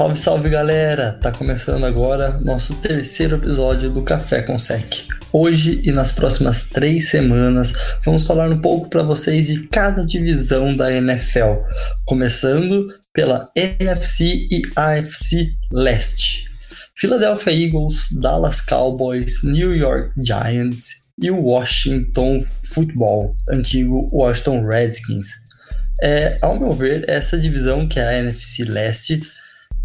Salve, 0.00 0.16
salve 0.16 0.48
galera! 0.48 1.12
Tá 1.20 1.30
começando 1.30 1.84
agora 1.84 2.40
nosso 2.40 2.74
terceiro 2.76 3.36
episódio 3.36 3.90
do 3.90 4.00
Café 4.00 4.40
com 4.40 4.58
Sec. 4.58 5.06
Hoje 5.30 5.82
e 5.84 5.92
nas 5.92 6.10
próximas 6.10 6.70
três 6.70 7.10
semanas 7.10 7.74
vamos 8.02 8.22
falar 8.22 8.48
um 8.48 8.62
pouco 8.62 8.88
para 8.88 9.02
vocês 9.02 9.48
de 9.48 9.68
cada 9.68 10.06
divisão 10.06 10.74
da 10.74 10.90
NFL, 10.90 11.56
começando 12.06 12.88
pela 13.12 13.44
NFC 13.54 14.48
e 14.50 14.62
AFC 14.74 15.52
Leste. 15.70 16.46
Philadelphia 16.96 17.52
Eagles, 17.52 18.06
Dallas 18.10 18.62
Cowboys, 18.62 19.44
New 19.44 19.76
York 19.76 20.12
Giants 20.16 21.10
e 21.20 21.30
o 21.30 21.42
Washington 21.42 22.42
Football, 22.72 23.36
antigo 23.50 24.08
Washington 24.10 24.64
Redskins. 24.64 25.26
É, 26.02 26.38
ao 26.40 26.58
meu 26.58 26.72
ver, 26.72 27.04
essa 27.06 27.36
divisão 27.36 27.86
que 27.86 28.00
é 28.00 28.08
a 28.08 28.18
NFC 28.18 28.64
Leste 28.64 29.20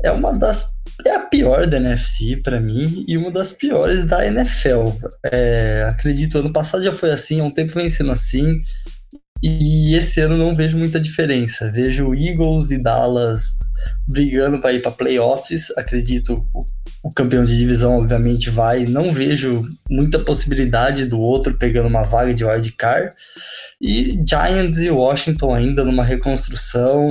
é 0.05 0.11
uma 0.11 0.31
das 0.31 0.75
é 1.03 1.11
a 1.11 1.19
pior 1.19 1.67
da 1.67 1.77
NFC 1.77 2.37
para 2.37 2.61
mim 2.61 3.03
e 3.07 3.17
uma 3.17 3.31
das 3.31 3.51
piores 3.51 4.05
da 4.05 4.25
NFL. 4.25 4.85
É, 5.25 5.85
acredito, 5.89 6.37
ano 6.37 6.53
passado 6.53 6.83
já 6.83 6.93
foi 6.93 7.11
assim, 7.11 7.41
há 7.41 7.43
um 7.43 7.51
tempo 7.51 7.73
vem 7.73 7.89
sendo 7.89 8.11
assim. 8.11 8.59
E 9.43 9.93
esse 9.93 10.21
ano 10.21 10.37
não 10.37 10.55
vejo 10.55 10.77
muita 10.77 10.99
diferença. 10.99 11.69
Vejo 11.69 12.15
Eagles 12.15 12.71
e 12.71 12.81
Dallas 12.81 13.57
brigando 14.07 14.59
para 14.59 14.73
ir 14.73 14.81
para 14.81 14.91
playoffs. 14.91 15.71
Acredito 15.77 16.35
o 17.05 17.11
campeão 17.11 17.43
de 17.43 17.55
divisão 17.55 17.99
obviamente 17.99 18.49
vai. 18.49 18.85
Não 18.85 19.11
vejo 19.11 19.61
muita 19.91 20.17
possibilidade 20.17 21.05
do 21.05 21.19
outro 21.19 21.55
pegando 21.55 21.87
uma 21.87 22.01
vaga 22.01 22.33
de 22.33 22.43
wild 22.43 22.71
card. 22.71 23.15
E 23.79 24.17
Giants 24.27 24.79
e 24.79 24.89
Washington 24.89 25.53
ainda 25.53 25.85
numa 25.85 26.03
reconstrução, 26.03 27.07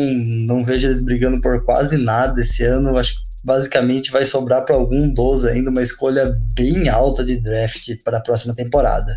não 0.48 0.64
vejo 0.64 0.88
eles 0.88 1.00
brigando 1.00 1.40
por 1.40 1.64
quase 1.64 1.96
nada 1.96 2.40
esse 2.40 2.64
ano. 2.64 2.98
Acho 2.98 3.14
que 3.14 3.20
basicamente 3.44 4.10
vai 4.10 4.26
sobrar 4.26 4.64
para 4.64 4.74
algum 4.74 5.08
dos 5.08 5.44
ainda 5.44 5.70
uma 5.70 5.82
escolha 5.82 6.36
bem 6.56 6.88
alta 6.88 7.22
de 7.22 7.40
draft 7.40 7.92
para 8.02 8.18
a 8.18 8.20
próxima 8.20 8.52
temporada. 8.52 9.16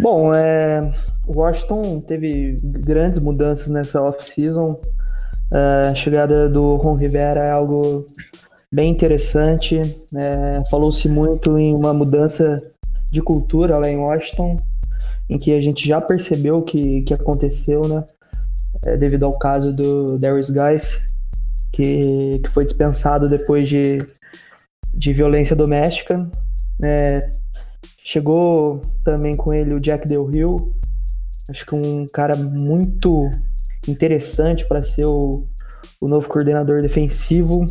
Bom, 0.00 0.34
é, 0.34 0.82
Washington 1.28 2.00
teve 2.00 2.56
grandes 2.64 3.22
mudanças 3.22 3.68
nessa 3.68 4.02
off-season. 4.02 4.80
A 5.52 5.94
chegada 5.94 6.48
do 6.48 6.76
Ron 6.76 6.94
Rivera 6.94 7.42
é 7.42 7.50
algo 7.50 8.06
bem 8.72 8.90
interessante. 8.90 9.78
É, 10.14 10.62
Falou-se 10.70 11.06
muito 11.10 11.58
em 11.58 11.74
uma 11.74 11.92
mudança 11.92 12.56
de 13.10 13.20
cultura 13.20 13.76
lá 13.76 13.90
em 13.90 13.98
Washington, 13.98 14.56
em 15.28 15.38
que 15.38 15.52
a 15.52 15.58
gente 15.58 15.86
já 15.86 16.00
percebeu 16.00 16.62
que, 16.62 17.02
que 17.02 17.12
aconteceu, 17.12 17.82
né? 17.86 18.02
É, 18.86 18.96
devido 18.96 19.26
ao 19.26 19.38
caso 19.38 19.72
do 19.74 20.18
Darius 20.18 20.48
Guys, 20.48 20.98
que, 21.70 22.40
que 22.42 22.48
foi 22.48 22.64
dispensado 22.64 23.28
depois 23.28 23.68
de, 23.68 23.98
de 24.94 25.12
violência 25.12 25.54
doméstica. 25.54 26.26
É, 26.82 27.30
chegou 28.02 28.80
também 29.04 29.36
com 29.36 29.52
ele 29.52 29.74
o 29.74 29.80
Jack 29.80 30.08
Del 30.08 30.34
Hill, 30.34 30.74
acho 31.50 31.66
que 31.66 31.74
um 31.74 32.06
cara 32.06 32.34
muito 32.34 33.30
interessante 33.88 34.66
para 34.66 34.82
ser 34.82 35.04
o, 35.04 35.46
o 36.00 36.08
novo 36.08 36.28
coordenador 36.28 36.82
defensivo. 36.82 37.66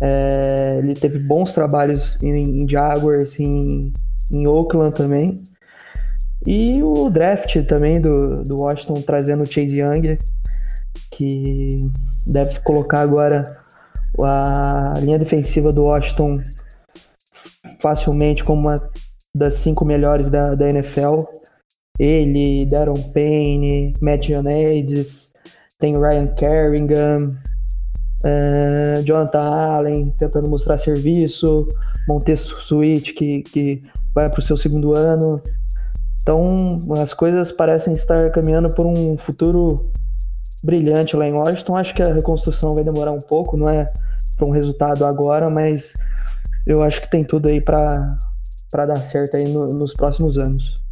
É, 0.00 0.76
ele 0.78 0.94
teve 0.94 1.24
bons 1.26 1.52
trabalhos 1.52 2.18
em, 2.22 2.62
em 2.62 2.68
Jaguars, 2.68 3.38
em, 3.38 3.92
em 4.32 4.46
Oakland 4.46 4.94
também. 4.94 5.42
E 6.46 6.82
o 6.82 7.08
draft 7.08 7.64
também 7.66 8.00
do, 8.00 8.42
do 8.42 8.58
Washington 8.58 9.00
trazendo 9.00 9.44
o 9.44 9.46
Chase 9.46 9.80
Young, 9.80 10.18
que 11.10 11.88
deve 12.26 12.60
colocar 12.60 13.00
agora 13.00 13.64
a 14.20 14.94
linha 15.00 15.18
defensiva 15.18 15.72
do 15.72 15.84
Washington 15.84 16.40
facilmente 17.80 18.44
como 18.44 18.68
uma 18.68 18.90
das 19.34 19.54
cinco 19.54 19.84
melhores 19.84 20.28
da, 20.28 20.54
da 20.54 20.68
NFL. 20.68 21.20
Ele, 21.98 22.66
Darren 22.66 23.00
Payne, 23.12 23.94
Matt 24.00 24.28
Ioannidis, 24.28 25.32
tem 25.78 25.96
Ryan 25.96 26.26
Kerrigan, 26.28 27.36
uh, 28.24 29.02
Jonathan 29.04 29.40
Allen 29.40 30.14
tentando 30.18 30.50
mostrar 30.50 30.76
serviço, 30.78 31.68
Montesso 32.08 32.60
Switch 32.62 33.14
que, 33.14 33.42
que 33.42 33.82
vai 34.14 34.28
para 34.28 34.40
o 34.40 34.42
seu 34.42 34.56
segundo 34.56 34.94
ano. 34.94 35.40
Então, 36.22 36.86
as 37.00 37.12
coisas 37.12 37.52
parecem 37.52 37.92
estar 37.92 38.30
caminhando 38.30 38.74
por 38.74 38.86
um 38.86 39.16
futuro 39.16 39.92
brilhante 40.62 41.14
lá 41.16 41.26
em 41.26 41.32
Washington. 41.32 41.76
Acho 41.76 41.94
que 41.94 42.02
a 42.02 42.14
reconstrução 42.14 42.74
vai 42.74 42.82
demorar 42.82 43.12
um 43.12 43.20
pouco, 43.20 43.56
não 43.56 43.68
é 43.68 43.92
para 44.36 44.46
um 44.46 44.50
resultado 44.50 45.04
agora, 45.04 45.50
mas 45.50 45.92
eu 46.66 46.82
acho 46.82 47.02
que 47.02 47.10
tem 47.10 47.22
tudo 47.22 47.48
aí 47.48 47.60
para 47.60 48.16
dar 48.72 49.04
certo 49.04 49.36
aí 49.36 49.46
no, 49.46 49.68
nos 49.68 49.92
próximos 49.92 50.38
anos. 50.38 50.82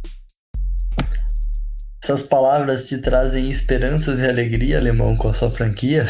Essas 2.03 2.21
palavras 2.21 2.89
te 2.89 2.97
trazem 2.97 3.49
esperanças 3.49 4.19
e 4.19 4.27
alegria, 4.27 4.77
alemão, 4.77 5.15
com 5.15 5.29
a 5.29 5.33
sua 5.33 5.49
franquia? 5.49 6.05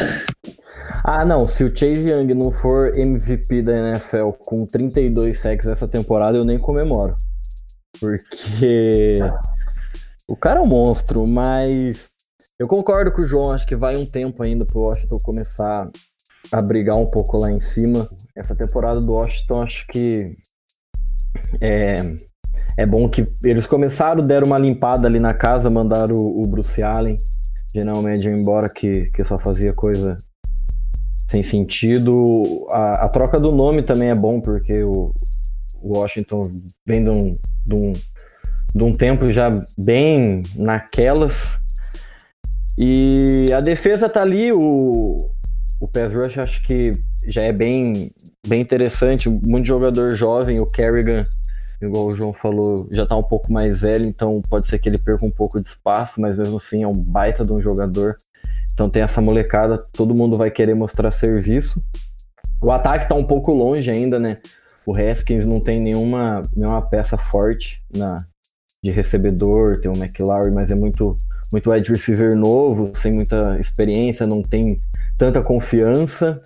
Ah, 1.04 1.24
não. 1.24 1.46
Se 1.46 1.64
o 1.64 1.70
Chase 1.70 2.09
Young 2.09 2.34
não 2.34 2.50
for 2.50 2.98
MVP 2.98 3.62
da 3.62 3.78
NFL 3.78 4.30
com 4.40 4.66
32 4.66 5.38
sacks 5.38 5.68
essa 5.68 5.88
temporada, 5.88 6.36
eu 6.36 6.44
nem 6.44 6.58
comemoro. 6.58 7.16
Porque 8.00 9.20
o 10.28 10.36
cara 10.36 10.59
é 10.59 10.64
um 10.64 10.66
monstro, 10.66 11.28
mas 11.28 12.10
eu 12.58 12.68
concordo 12.68 13.12
com 13.12 13.22
o 13.22 13.25
João. 13.25 13.52
Acho 13.52 13.68
que 13.68 13.75
vai 13.75 13.96
um 13.96 14.06
tempo 14.06 14.42
ainda 14.42 14.66
pro 14.66 14.80
Washington 14.80 15.20
começar 15.20 15.92
a 16.52 16.60
brigar 16.60 16.98
um 16.98 17.06
pouco 17.06 17.38
lá 17.38 17.52
em 17.52 17.60
cima. 17.60 18.10
Essa 18.36 18.56
temporada 18.56 19.00
do 19.00 19.14
Washington, 19.14 19.62
acho 19.62 19.86
que 19.86 20.36
é, 21.62 22.18
é 22.78 22.86
bom 22.86 23.08
que 23.08 23.28
eles 23.44 23.66
começaram, 23.66 24.24
deram 24.24 24.48
uma 24.48 24.58
limpada 24.58 25.08
ali 25.08 25.20
na 25.20 25.34
casa, 25.34 25.70
mandaram 25.70 26.16
o, 26.18 26.42
o 26.42 26.48
Bruce 26.48 26.82
Allen, 26.82 27.18
geralmente 27.74 28.28
embora, 28.28 28.68
que, 28.68 29.12
que 29.12 29.24
só 29.24 29.38
fazia 29.38 29.74
coisa 29.74 30.18
sem 31.30 31.44
sentido. 31.44 32.68
A, 32.70 33.06
a, 33.06 33.10
troca 33.10 33.40
do 33.40 33.52
nome 33.52 33.82
também 33.82 34.10
é 34.10 34.16
bom, 34.16 34.40
porque 34.40 34.84
o, 34.84 35.14
o 35.82 35.98
Washington 35.98 36.44
vem 36.86 37.04
de 37.04 37.10
um, 37.10 37.38
de, 37.66 37.76
um, 37.76 37.94
de 38.76 38.84
um 38.84 38.94
tempo 38.94 39.32
já 39.32 39.50
bem 39.78 40.44
naquelas. 40.56 41.60
E 42.78 43.52
a 43.54 43.62
defesa 43.62 44.10
tá 44.10 44.22
ali, 44.22 44.52
o, 44.52 45.18
o 45.80 45.88
pass 45.88 46.12
rush 46.12 46.38
acho 46.40 46.64
que 46.64 46.94
já 47.28 47.44
é 47.44 47.52
bem, 47.52 48.12
bem 48.48 48.62
interessante. 48.62 49.30
Muito 49.30 49.68
jogador 49.68 50.14
jovem, 50.14 50.60
o 50.60 50.66
Kerrigan, 50.66 51.24
igual 51.82 52.08
o 52.08 52.16
João 52.16 52.34
falou, 52.34 52.88
já 52.92 53.06
tá 53.06 53.16
um 53.16 53.24
pouco 53.24 53.52
mais 53.52 53.82
velho, 53.82 54.06
então 54.06 54.42
pode 54.50 54.68
ser 54.68 54.80
que 54.80 54.88
ele 54.88 54.98
perca 54.98 55.26
um 55.26 55.32
pouco 55.32 55.62
de 55.62 55.68
espaço, 55.68 56.20
mas 56.20 56.38
mesmo 56.38 56.58
assim 56.58 56.84
é 56.84 56.88
um 56.88 56.94
baita 56.94 57.44
de 57.44 57.52
um 57.52 57.62
jogador. 57.62 58.16
Então 58.74 58.90
tem 58.90 59.04
essa 59.04 59.22
molecada, 59.22 59.78
todo 59.78 60.16
mundo 60.16 60.38
vai 60.38 60.50
querer 60.50 60.74
mostrar 60.74 61.12
serviço. 61.12 61.84
O 62.62 62.72
ataque 62.72 63.08
tá 63.08 63.16
um 63.16 63.26
pouco 63.26 63.54
longe 63.54 63.92
ainda, 63.92 64.20
né? 64.20 64.40
O 64.86 64.96
Haskins 64.98 65.46
não 65.46 65.60
tem 65.60 65.80
nenhuma, 65.80 66.42
nenhuma 66.56 66.81
peça 66.81 67.18
forte 67.18 67.81
na, 67.96 68.18
de 68.84 68.92
recebedor, 68.92 69.80
tem 69.80 69.90
o 69.90 69.96
McLaren, 69.96 70.52
mas 70.52 70.72
é 70.72 70.76
muito, 70.76 71.16
muito 71.52 71.72
wide 71.72 71.90
receiver 71.90 72.36
novo, 72.36 72.92
sem 72.96 73.14
muita 73.14 73.58
experiência, 73.60 74.28
não 74.28 74.42
tem 74.42 74.81
tanta 75.18 75.42
confiança. 75.42 76.42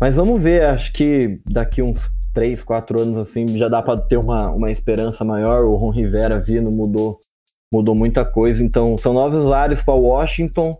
Mas 0.00 0.16
vamos 0.16 0.42
ver, 0.42 0.64
acho 0.64 0.92
que 0.92 1.40
daqui 1.48 1.80
uns 1.80 2.10
3, 2.36 2.62
4 2.62 3.00
anos 3.00 3.16
assim 3.16 3.48
já 3.56 3.66
dá 3.66 3.80
para 3.80 3.98
ter 3.98 4.18
uma, 4.18 4.50
uma 4.50 4.70
esperança 4.70 5.24
maior. 5.24 5.64
O 5.64 5.74
Ron 5.74 5.90
Rivera 5.90 6.38
vindo 6.38 6.70
mudou, 6.70 7.18
mudou 7.72 7.94
muita 7.94 8.26
coisa. 8.26 8.62
Então 8.62 8.98
são 8.98 9.14
novos 9.14 9.50
ares 9.50 9.82
para 9.82 9.94
Washington. 9.94 10.70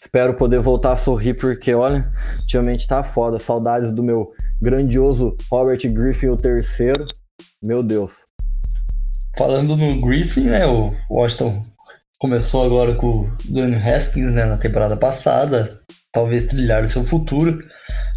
Espero 0.00 0.34
poder 0.34 0.60
voltar 0.60 0.92
a 0.92 0.96
sorrir, 0.96 1.34
porque, 1.34 1.74
olha, 1.74 2.08
ultimamente 2.38 2.86
tá 2.86 3.02
foda. 3.02 3.40
Saudades 3.40 3.92
do 3.92 4.04
meu 4.04 4.30
grandioso 4.62 5.36
Robert 5.50 5.80
Griffin, 5.92 6.28
o 6.28 6.36
terceiro. 6.36 7.04
Meu 7.60 7.82
Deus. 7.82 8.20
Falando 9.36 9.76
no 9.76 10.00
Griffin, 10.00 10.44
né? 10.44 10.64
O 10.64 10.90
Washington 11.10 11.60
começou 12.20 12.64
agora 12.64 12.94
com 12.94 13.10
o 13.10 13.30
Dwayne 13.46 13.74
Haskins, 13.74 14.32
né? 14.32 14.44
Na 14.44 14.56
temporada 14.56 14.96
passada. 14.96 15.64
Talvez 16.12 16.44
trilhar 16.46 16.82
o 16.82 16.88
seu 16.88 17.02
futuro. 17.02 17.58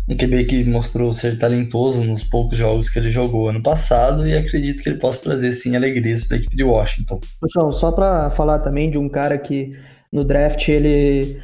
Um 0.09 0.17
QB 0.17 0.45
que 0.45 0.63
mostrou 0.65 1.13
ser 1.13 1.38
talentoso 1.38 2.03
nos 2.03 2.23
poucos 2.23 2.57
jogos 2.57 2.89
que 2.89 2.99
ele 2.99 3.09
jogou 3.09 3.49
ano 3.49 3.61
passado 3.61 4.27
e 4.27 4.35
acredito 4.35 4.81
que 4.81 4.89
ele 4.89 4.99
possa 4.99 5.23
trazer 5.23 5.53
sim 5.53 5.75
alegrias 5.75 6.23
para 6.23 6.38
a 6.38 6.39
equipe 6.39 6.55
de 6.55 6.63
Washington. 6.63 7.19
Então, 7.43 7.71
só 7.71 7.91
para 7.91 8.29
falar 8.31 8.59
também 8.59 8.89
de 8.89 8.97
um 8.97 9.07
cara 9.07 9.38
que 9.38 9.69
no 10.11 10.23
draft 10.23 10.67
ele 10.67 11.39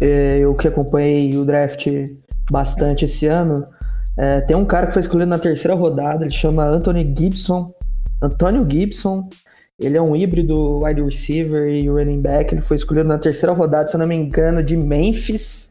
é, 0.00 0.38
eu 0.38 0.54
que 0.54 0.68
acompanhei 0.68 1.36
o 1.36 1.44
draft 1.44 1.86
bastante 2.50 3.04
esse 3.04 3.26
ano, 3.26 3.66
é, 4.18 4.40
tem 4.40 4.56
um 4.56 4.64
cara 4.64 4.86
que 4.86 4.92
foi 4.92 5.00
escolhido 5.00 5.30
na 5.30 5.38
terceira 5.38 5.74
rodada, 5.74 6.24
ele 6.24 6.34
chama 6.34 6.64
Anthony 6.64 7.06
Gibson. 7.06 7.72
Antônio 8.22 8.66
Gibson, 8.68 9.28
ele 9.78 9.96
é 9.96 10.02
um 10.02 10.14
híbrido 10.14 10.80
wide 10.84 11.00
receiver 11.00 11.68
e 11.68 11.88
running 11.88 12.20
back. 12.20 12.52
Ele 12.52 12.60
foi 12.60 12.76
escolhido 12.76 13.08
na 13.08 13.18
terceira 13.18 13.54
rodada, 13.54 13.88
se 13.88 13.94
eu 13.94 13.98
não 13.98 14.06
me 14.06 14.14
engano, 14.14 14.62
de 14.62 14.76
Memphis. 14.76 15.69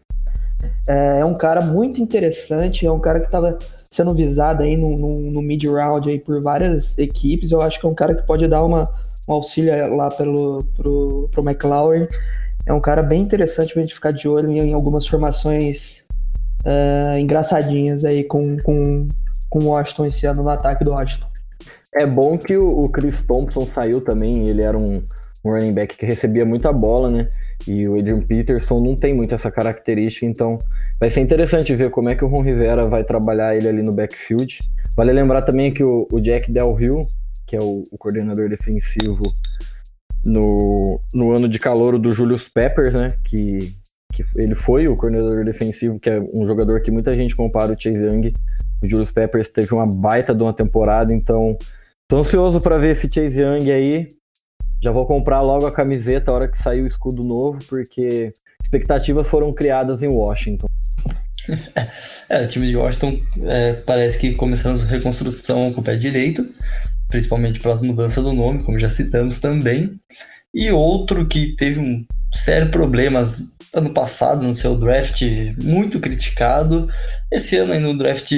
É, 0.88 1.20
é 1.20 1.26
um 1.26 1.34
cara 1.34 1.62
muito 1.62 2.02
interessante, 2.02 2.86
é 2.86 2.92
um 2.92 3.00
cara 3.00 3.20
que 3.20 3.26
estava 3.26 3.58
sendo 3.90 4.14
visado 4.14 4.64
aí 4.64 4.78
no, 4.78 4.90
no, 4.90 5.32
no 5.32 5.42
mid-round 5.42 6.10
aí 6.10 6.20
por 6.20 6.42
várias 6.42 6.98
equipes. 6.98 7.52
Eu 7.52 7.62
acho 7.62 7.80
que 7.80 7.86
é 7.86 7.90
um 7.90 7.96
cara 7.96 8.16
que 8.16 8.26
pode 8.26 8.48
dar 8.48 8.64
uma, 8.64 8.90
um 9.28 9.34
auxílio 9.34 9.96
lá 9.96 10.10
pelo, 10.10 10.64
pro, 10.76 11.30
pro 11.32 11.44
McLaurin. 11.44 12.08
É 12.66 12.74
um 12.74 12.82
cara 12.82 13.02
bem 13.02 13.22
interessante 13.22 13.74
pra 13.74 13.82
gente 13.82 13.96
ficar 13.96 14.12
de 14.12 14.28
olho 14.28 14.52
em, 14.52 14.60
em 14.60 14.74
algumas 14.74 15.08
formações 15.08 16.06
uh, 16.66 17.18
engraçadinhas 17.18 18.06
aí 18.06 18.24
com, 18.24 18.58
com, 18.58 19.08
com 19.50 19.60
o 19.60 19.68
Washington 19.70 20.06
esse 20.06 20.26
ano 20.28 20.44
no 20.44 20.50
ataque 20.50 20.84
do 20.84 20.92
Washington. 20.92 21.28
É 21.96 22.06
bom 22.06 22.38
que 22.38 22.56
o 22.56 22.84
Chris 22.90 23.24
Thompson 23.24 23.68
saiu 23.68 24.00
também, 24.02 24.48
ele 24.48 24.62
era 24.62 24.78
um, 24.78 25.02
um 25.50 25.54
running 25.54 25.74
back 25.74 25.98
que 25.98 26.06
recebia 26.06 26.46
muita 26.46 26.72
bola, 26.72 27.10
né? 27.10 27.30
E 27.68 27.88
o 27.88 27.98
Adrian 27.98 28.22
Peterson 28.22 28.80
não 28.80 28.96
tem 28.96 29.14
muito 29.14 29.36
essa 29.36 29.52
característica, 29.52 30.26
então 30.26 30.58
vai 31.00 31.10
ser 31.10 31.22
interessante 31.22 31.76
ver 31.76 31.90
como 31.90 32.10
é 32.10 32.16
que 32.16 32.24
o 32.24 32.28
Ron 32.28 32.42
Rivera 32.42 32.86
vai 32.86 33.04
trabalhar 33.04 33.56
ele 33.56 33.68
ali 33.68 33.82
no 33.82 33.94
backfield. 33.94 34.60
Vale 34.96 35.12
lembrar 35.12 35.42
também 35.42 35.74
que 35.74 35.84
o, 35.84 36.08
o 36.12 36.20
Jack 36.20 36.52
Del 36.52 36.74
Rio, 36.74 37.08
que 37.46 37.56
é 37.56 37.60
o, 37.60 37.84
o, 37.92 37.98
coordenador 37.98 38.50
defensivo 38.50 39.24
no, 40.24 41.00
no 41.14 41.32
ano 41.32 41.48
de 41.48 41.60
calor 41.60 41.98
do 41.98 42.12
Julius 42.12 42.48
Peppers, 42.48 42.94
né? 42.94 43.10
Que, 43.24 43.76
que 44.14 44.24
ele 44.38 44.56
foi 44.56 44.88
o 44.88 44.96
coordenador 44.96 45.44
defensivo, 45.44 46.00
que 46.00 46.10
é 46.10 46.20
um 46.20 46.46
jogador 46.46 46.82
que 46.82 46.92
muita 46.92 47.16
gente 47.16 47.36
compara 47.36 47.74
o 47.74 47.80
Chase 47.80 48.04
Young. 48.04 48.34
O 48.82 48.90
Julius 48.90 49.12
Peppers 49.12 49.50
teve 49.50 49.74
uma 49.74 49.86
baita 49.86 50.34
de 50.34 50.42
uma 50.42 50.54
temporada, 50.54 51.14
então 51.14 51.58
tô 52.08 52.18
ansioso 52.18 52.62
para 52.62 52.78
ver 52.78 52.92
esse 52.92 53.10
Chase 53.12 53.42
Young 53.42 53.72
aí. 53.72 54.08
Já 54.82 54.92
vou 54.92 55.06
comprar 55.06 55.42
logo 55.42 55.66
a 55.66 55.72
camiseta 55.72 56.32
a 56.32 56.34
hora 56.34 56.48
que 56.48 56.58
sair 56.58 56.82
o 56.82 56.88
escudo 56.88 57.24
novo, 57.24 57.60
porque 57.68 58.32
expectativas 58.64 59.28
foram 59.28 59.54
criadas 59.54 60.04
em 60.04 60.08
Washington. 60.08 60.68
É, 62.30 62.44
o 62.44 62.48
time 62.48 62.68
de 62.70 62.78
Washington 62.78 63.20
é, 63.42 63.74
parece 63.74 64.20
que 64.20 64.36
começando 64.36 64.80
a 64.80 64.86
reconstrução 64.86 65.74
com 65.74 65.82
o 65.82 65.84
pé 65.84 65.96
direito, 65.96 66.46
principalmente 67.08 67.60
pela 67.60 67.76
mudança 67.78 68.22
do 68.22 68.32
nome, 68.32 68.64
como 68.64 68.78
já 68.78 68.88
citamos 68.88 69.40
também. 69.40 70.00
E 70.54 70.72
outro 70.72 71.28
que 71.28 71.56
teve 71.56 71.80
um 71.80 72.06
sério 72.32 72.70
problemas 72.70 73.56
ano 73.74 73.92
passado 73.92 74.46
no 74.46 74.54
seu 74.54 74.78
draft 74.78 75.24
muito 75.64 76.00
criticado, 76.00 76.88
esse 77.32 77.58
ano 77.58 77.74
aí 77.74 77.80
no 77.80 77.98
draft 77.98 78.32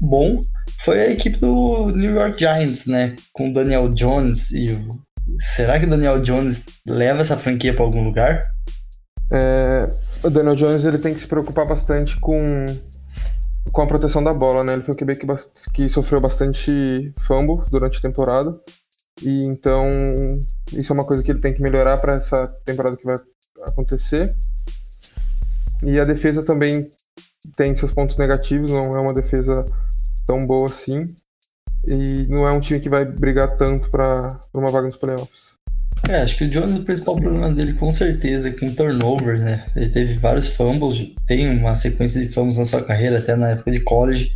bom, 0.00 0.40
foi 0.80 1.00
a 1.00 1.10
equipe 1.10 1.38
do 1.38 1.90
New 1.90 2.14
York 2.14 2.38
Giants, 2.38 2.86
né? 2.86 3.16
Com 3.32 3.52
Daniel 3.52 3.90
Jones 3.90 4.52
e 4.52 4.72
o 4.72 5.05
será 5.38 5.78
que 5.78 5.86
o 5.86 5.90
Daniel 5.90 6.20
Jones 6.20 6.66
leva 6.86 7.20
essa 7.20 7.36
franquia 7.36 7.74
para 7.74 7.84
algum 7.84 8.04
lugar? 8.04 8.42
É, 9.30 9.88
o 10.24 10.30
Daniel 10.30 10.54
Jones 10.54 10.84
ele 10.84 10.98
tem 10.98 11.12
que 11.12 11.20
se 11.20 11.26
preocupar 11.26 11.66
bastante 11.66 12.18
com, 12.20 12.40
com 13.72 13.82
a 13.82 13.86
proteção 13.86 14.22
da 14.22 14.32
bola, 14.32 14.62
né? 14.62 14.74
Ele 14.74 14.82
foi 14.82 14.94
o 14.94 14.96
QB 14.96 15.16
que, 15.16 15.26
que 15.72 15.88
sofreu 15.88 16.20
bastante 16.20 17.12
fumble 17.20 17.64
durante 17.70 17.98
a 17.98 18.02
temporada. 18.02 18.56
E 19.22 19.44
então 19.44 19.90
isso 20.72 20.92
é 20.92 20.94
uma 20.94 21.06
coisa 21.06 21.22
que 21.22 21.30
ele 21.30 21.40
tem 21.40 21.54
que 21.54 21.62
melhorar 21.62 21.96
para 21.98 22.14
essa 22.14 22.46
temporada 22.64 22.96
que 22.96 23.04
vai 23.04 23.16
acontecer. 23.62 24.34
E 25.82 25.98
a 25.98 26.04
defesa 26.04 26.44
também 26.44 26.88
tem 27.56 27.74
seus 27.76 27.92
pontos 27.92 28.16
negativos, 28.16 28.70
não 28.70 28.90
é 28.96 29.00
uma 29.00 29.14
defesa 29.14 29.64
tão 30.26 30.46
boa 30.46 30.68
assim 30.68 31.14
e 31.86 32.26
não 32.28 32.46
é 32.46 32.52
um 32.52 32.60
time 32.60 32.80
que 32.80 32.88
vai 32.88 33.04
brigar 33.04 33.56
tanto 33.56 33.90
para 33.90 34.38
uma 34.52 34.70
vaga 34.70 34.86
nos 34.86 34.96
playoffs. 34.96 35.46
É, 36.08 36.22
acho 36.22 36.36
que 36.36 36.44
o 36.44 36.50
Jones, 36.50 36.78
o 36.78 36.84
principal 36.84 37.16
problema 37.16 37.52
dele, 37.52 37.72
com 37.72 37.90
certeza, 37.90 38.48
é 38.48 38.52
com 38.52 38.68
turnovers, 38.68 39.40
né? 39.40 39.64
Ele 39.74 39.88
teve 39.88 40.14
vários 40.14 40.48
fumbles, 40.48 41.12
tem 41.26 41.48
uma 41.48 41.74
sequência 41.74 42.20
de 42.20 42.32
fumbles 42.32 42.58
na 42.58 42.64
sua 42.64 42.82
carreira, 42.82 43.18
até 43.18 43.34
na 43.34 43.50
época 43.50 43.72
de 43.72 43.80
college. 43.80 44.32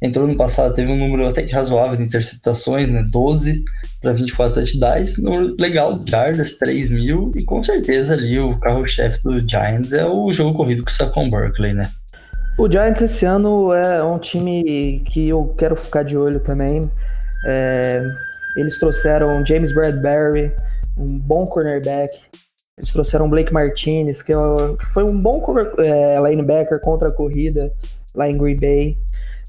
Entrou 0.00 0.26
no 0.26 0.36
passado, 0.36 0.74
teve 0.74 0.90
um 0.90 0.96
número 0.96 1.26
até 1.26 1.42
que 1.42 1.52
razoável 1.52 1.96
de 1.96 2.02
interceptações, 2.02 2.88
né? 2.88 3.04
12 3.12 3.64
para 4.00 4.12
24 4.12 4.54
touchdowns, 4.54 5.16
número 5.18 5.54
legal, 5.60 6.02
jardas, 6.08 6.56
3 6.56 6.90
mil, 6.90 7.30
e 7.36 7.44
com 7.44 7.62
certeza 7.62 8.14
ali 8.14 8.40
o 8.40 8.56
carro-chefe 8.56 9.22
do 9.22 9.48
Giants 9.48 9.92
é 9.92 10.04
o 10.04 10.32
jogo 10.32 10.56
corrido 10.56 10.82
com 10.82 10.90
o 10.90 10.92
Saquon 10.92 11.30
Berkeley, 11.30 11.72
né? 11.72 11.88
O 12.58 12.70
Giants 12.70 13.00
esse 13.00 13.24
ano 13.24 13.72
é 13.72 14.04
um 14.04 14.18
time 14.18 15.00
que 15.06 15.30
eu 15.30 15.54
quero 15.56 15.74
ficar 15.74 16.02
de 16.02 16.16
olho 16.16 16.38
também. 16.38 16.82
É, 17.46 18.04
eles 18.56 18.78
trouxeram 18.78 19.44
James 19.44 19.74
Bradbury, 19.74 20.54
um 20.96 21.18
bom 21.18 21.46
cornerback. 21.46 22.20
Eles 22.76 22.92
trouxeram 22.92 23.28
Blake 23.28 23.52
Martinez, 23.52 24.22
que, 24.22 24.32
é 24.32 24.36
foi 24.92 25.02
um 25.02 25.18
bom 25.18 25.42
é, 25.78 26.20
linebacker 26.20 26.80
contra 26.80 27.08
a 27.08 27.12
corrida 27.12 27.72
lá 28.14 28.28
em 28.28 28.36
Green 28.36 28.56
Bay. 28.56 28.98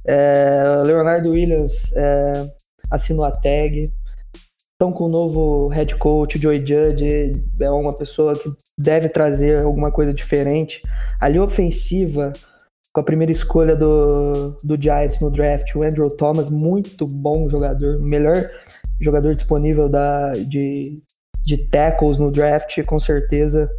É, 0.05 0.63
Leonardo 0.85 1.31
Williams 1.31 1.93
é, 1.95 2.49
assinou 2.89 3.25
a 3.25 3.31
tag. 3.31 3.91
Estão 4.71 4.91
com 4.91 5.05
o 5.05 5.09
novo 5.09 5.67
head 5.67 5.95
coach, 5.95 6.39
Joey 6.39 6.59
Judge, 6.59 7.33
é 7.61 7.69
uma 7.69 7.95
pessoa 7.95 8.33
que 8.37 8.51
deve 8.77 9.07
trazer 9.07 9.61
alguma 9.61 9.91
coisa 9.91 10.13
diferente. 10.13 10.81
A 11.19 11.29
linha 11.29 11.43
ofensiva 11.43 12.33
com 12.93 13.01
a 13.01 13.03
primeira 13.03 13.31
escolha 13.31 13.75
do, 13.75 14.55
do 14.63 14.79
Giants 14.79 15.19
no 15.19 15.31
draft, 15.31 15.75
o 15.75 15.83
Andrew 15.83 16.07
Thomas, 16.09 16.49
muito 16.49 17.07
bom 17.07 17.49
jogador, 17.49 17.99
melhor 17.99 18.49
jogador 19.01 19.33
disponível 19.33 19.89
da, 19.89 20.31
de, 20.33 21.01
de 21.43 21.57
tackles 21.69 22.19
no 22.19 22.31
draft, 22.31 22.83
com 22.85 22.99
certeza. 22.99 23.69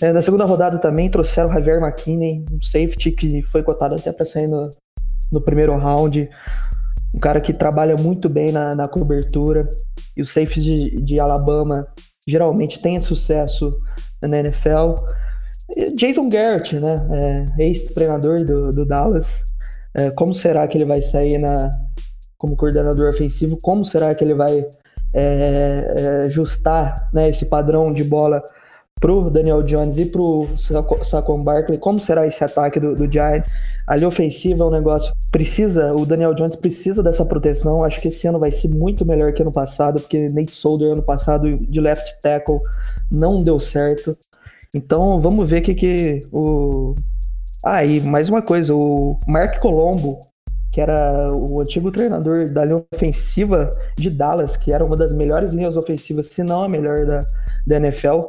É, 0.00 0.10
na 0.12 0.22
segunda 0.22 0.46
rodada 0.46 0.78
também 0.78 1.10
trouxeram 1.10 1.50
o 1.50 1.52
Javier 1.52 1.82
McKinney, 1.82 2.44
um 2.50 2.60
safety 2.60 3.12
que 3.12 3.42
foi 3.42 3.62
cotado 3.62 3.94
até 3.94 4.10
para 4.10 4.24
sair 4.24 4.48
no, 4.48 4.70
no 5.30 5.40
primeiro 5.40 5.76
round. 5.76 6.28
Um 7.14 7.18
cara 7.18 7.40
que 7.40 7.52
trabalha 7.52 7.96
muito 7.96 8.28
bem 8.28 8.52
na, 8.52 8.74
na 8.74 8.88
cobertura. 8.88 9.68
E 10.16 10.22
os 10.22 10.32
safeties 10.32 10.64
de, 10.64 10.90
de 10.96 11.20
Alabama 11.20 11.86
geralmente 12.28 12.80
têm 12.80 13.00
sucesso 13.00 13.70
na 14.22 14.38
NFL. 14.38 14.94
Jason 15.94 16.28
Garrett, 16.28 16.78
né? 16.78 16.96
É, 17.58 17.64
Ex-treinador 17.64 18.44
do, 18.44 18.70
do 18.70 18.84
Dallas. 18.84 19.44
É, 19.94 20.10
como 20.10 20.34
será 20.34 20.66
que 20.68 20.76
ele 20.76 20.84
vai 20.84 21.02
sair 21.02 21.38
na, 21.38 21.70
como 22.38 22.56
coordenador 22.56 23.08
ofensivo? 23.08 23.58
Como 23.60 23.84
será 23.84 24.14
que 24.14 24.22
ele 24.22 24.34
vai 24.34 24.66
é, 25.14 25.94
é 25.96 26.08
ajustar 26.26 27.08
né, 27.12 27.30
esse 27.30 27.46
padrão 27.46 27.92
de 27.92 28.04
bola 28.04 28.42
pro 29.00 29.30
Daniel 29.30 29.62
Jones 29.62 29.98
e 29.98 30.06
pro 30.06 30.46
Saquon 31.02 31.42
Barkley? 31.42 31.78
Como 31.78 31.98
será 31.98 32.26
esse 32.26 32.42
ataque 32.44 32.78
do, 32.78 32.94
do 32.94 33.10
Giants? 33.10 33.50
A 33.86 33.96
linha 33.96 34.08
ofensiva 34.08 34.64
é 34.64 34.66
um 34.66 34.70
negócio 34.70 35.12
precisa, 35.30 35.92
o 35.94 36.06
Daniel 36.06 36.34
Jones 36.34 36.56
precisa 36.56 37.02
dessa 37.02 37.24
proteção. 37.24 37.84
Acho 37.84 38.00
que 38.00 38.08
esse 38.08 38.26
ano 38.26 38.38
vai 38.38 38.52
ser 38.52 38.68
muito 38.68 39.04
melhor 39.04 39.32
que 39.32 39.42
ano 39.42 39.52
passado, 39.52 40.00
porque 40.00 40.28
Nate 40.28 40.54
Solder 40.54 40.92
ano 40.92 41.02
passado 41.02 41.58
de 41.58 41.80
left 41.80 42.20
tackle 42.20 42.60
não 43.10 43.42
deu 43.42 43.58
certo. 43.58 44.16
Então 44.74 45.20
vamos 45.20 45.48
ver 45.48 45.60
o 45.60 45.62
que, 45.62 45.74
que 45.74 46.20
o. 46.32 46.94
Ah, 47.64 47.84
e 47.84 48.00
mais 48.00 48.28
uma 48.28 48.42
coisa, 48.42 48.74
o 48.74 49.18
Mark 49.26 49.58
Colombo, 49.60 50.20
que 50.72 50.80
era 50.80 51.32
o 51.32 51.60
antigo 51.60 51.90
treinador 51.90 52.50
da 52.50 52.64
linha 52.64 52.84
ofensiva 52.94 53.70
de 53.96 54.10
Dallas, 54.10 54.56
que 54.56 54.72
era 54.72 54.84
uma 54.84 54.96
das 54.96 55.12
melhores 55.12 55.52
linhas 55.52 55.76
ofensivas, 55.76 56.26
se 56.28 56.42
não 56.42 56.62
a 56.62 56.68
melhor 56.68 57.06
da, 57.06 57.20
da 57.66 57.76
NFL, 57.76 58.20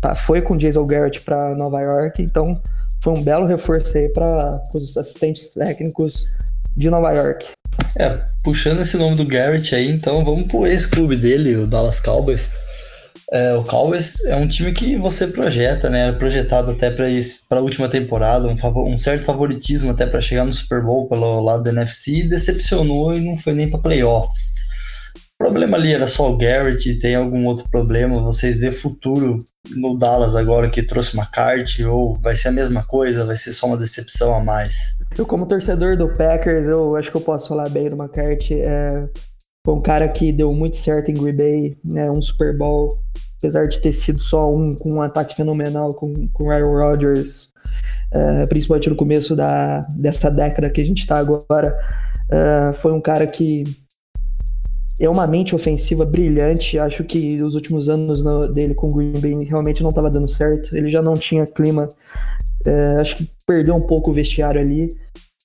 tá, 0.00 0.14
foi 0.14 0.42
com 0.42 0.56
Jason 0.56 0.84
Garrett 0.86 1.20
para 1.20 1.54
Nova 1.54 1.80
York, 1.80 2.20
então 2.20 2.60
foi 3.02 3.12
um 3.12 3.22
belo 3.22 3.46
reforço 3.46 3.96
aí 3.96 4.08
para 4.08 4.60
os 4.74 4.96
assistentes 4.96 5.50
técnicos 5.50 6.26
de 6.76 6.90
Nova 6.90 7.12
York. 7.12 7.46
É, 7.96 8.20
puxando 8.42 8.80
esse 8.80 8.96
nome 8.96 9.16
do 9.16 9.24
Garrett 9.24 9.74
aí, 9.74 9.88
então 9.88 10.24
vamos 10.24 10.46
pro 10.46 10.66
ex-clube 10.66 11.16
dele, 11.16 11.56
o 11.56 11.66
Dallas 11.66 12.00
Cowboys. 12.00 12.50
É, 13.34 13.52
o 13.52 13.64
Cowboys 13.64 14.24
é 14.26 14.36
um 14.36 14.46
time 14.46 14.72
que 14.72 14.96
você 14.96 15.26
projeta, 15.26 15.90
né? 15.90 16.06
Era 16.06 16.16
projetado 16.16 16.70
até 16.70 16.88
para 16.88 17.08
a 17.58 17.60
última 17.60 17.88
temporada, 17.88 18.46
um, 18.46 18.56
favor, 18.56 18.86
um 18.86 18.96
certo 18.96 19.24
favoritismo 19.24 19.90
até 19.90 20.06
para 20.06 20.20
chegar 20.20 20.44
no 20.44 20.52
Super 20.52 20.84
Bowl 20.84 21.08
pelo 21.08 21.42
lado 21.42 21.64
da 21.64 21.70
NFC, 21.70 22.28
decepcionou 22.28 23.12
e 23.12 23.18
não 23.18 23.36
foi 23.36 23.52
nem 23.52 23.68
para 23.68 23.80
playoffs. 23.80 24.54
O 25.16 25.46
problema 25.46 25.76
ali 25.76 25.92
era 25.92 26.06
só 26.06 26.30
o 26.30 26.38
Garrett, 26.38 26.96
tem 27.00 27.16
algum 27.16 27.44
outro 27.46 27.68
problema? 27.72 28.22
Vocês 28.22 28.60
vê 28.60 28.70
futuro 28.70 29.38
no 29.68 29.98
Dallas 29.98 30.36
agora 30.36 30.70
que 30.70 30.80
trouxe 30.80 31.14
uma 31.14 31.26
carte 31.26 31.84
ou 31.84 32.14
vai 32.14 32.36
ser 32.36 32.48
a 32.48 32.52
mesma 32.52 32.86
coisa, 32.86 33.26
vai 33.26 33.34
ser 33.34 33.50
só 33.50 33.66
uma 33.66 33.76
decepção 33.76 34.32
a 34.32 34.44
mais? 34.44 34.96
Eu 35.18 35.26
como 35.26 35.44
torcedor 35.44 35.96
do 35.96 36.08
Packers, 36.14 36.68
eu 36.68 36.94
acho 36.94 37.10
que 37.10 37.16
eu 37.16 37.20
posso 37.20 37.48
falar 37.48 37.68
bem 37.68 37.88
do 37.88 37.96
McCarthy. 37.96 38.60
É, 38.60 39.08
foi 39.66 39.74
um 39.74 39.82
cara 39.82 40.08
que 40.08 40.30
deu 40.30 40.52
muito 40.52 40.76
certo 40.76 41.10
em 41.10 41.14
Green 41.14 41.36
Bay, 41.36 41.76
né, 41.82 42.08
um 42.10 42.22
Super 42.22 42.56
Bowl, 42.56 43.02
apesar 43.44 43.68
de 43.68 43.78
ter 43.78 43.92
sido 43.92 44.20
só 44.20 44.50
um 44.50 44.72
com 44.74 44.94
um 44.94 45.02
ataque 45.02 45.36
fenomenal 45.36 45.92
com 45.92 46.14
o 46.40 46.50
Aaron 46.50 46.72
Rodgers, 46.72 47.50
uh, 48.14 48.48
principalmente 48.48 48.88
no 48.88 48.96
começo 48.96 49.36
da, 49.36 49.80
dessa 49.94 50.30
década 50.30 50.70
que 50.70 50.80
a 50.80 50.84
gente 50.84 51.00
está 51.00 51.18
agora. 51.18 51.78
Uh, 52.24 52.72
foi 52.72 52.92
um 52.92 53.02
cara 53.02 53.26
que 53.26 53.64
é 54.98 55.08
uma 55.10 55.26
mente 55.26 55.54
ofensiva 55.54 56.06
brilhante. 56.06 56.78
Acho 56.78 57.04
que 57.04 57.42
os 57.42 57.54
últimos 57.54 57.90
anos 57.90 58.24
no, 58.24 58.48
dele 58.48 58.74
com 58.74 58.88
o 58.88 58.94
Green 58.94 59.20
Bay 59.20 59.44
realmente 59.44 59.82
não 59.82 59.90
estava 59.90 60.10
dando 60.10 60.28
certo. 60.28 60.74
Ele 60.74 60.88
já 60.88 61.02
não 61.02 61.14
tinha 61.14 61.46
clima 61.46 61.88
É, 62.66 62.98
acho 62.98 63.18
que 63.18 63.30
perdeu 63.46 63.74
um 63.74 63.80
pouco 63.82 64.10
o 64.10 64.14
vestiário 64.14 64.58
ali. 64.58 64.88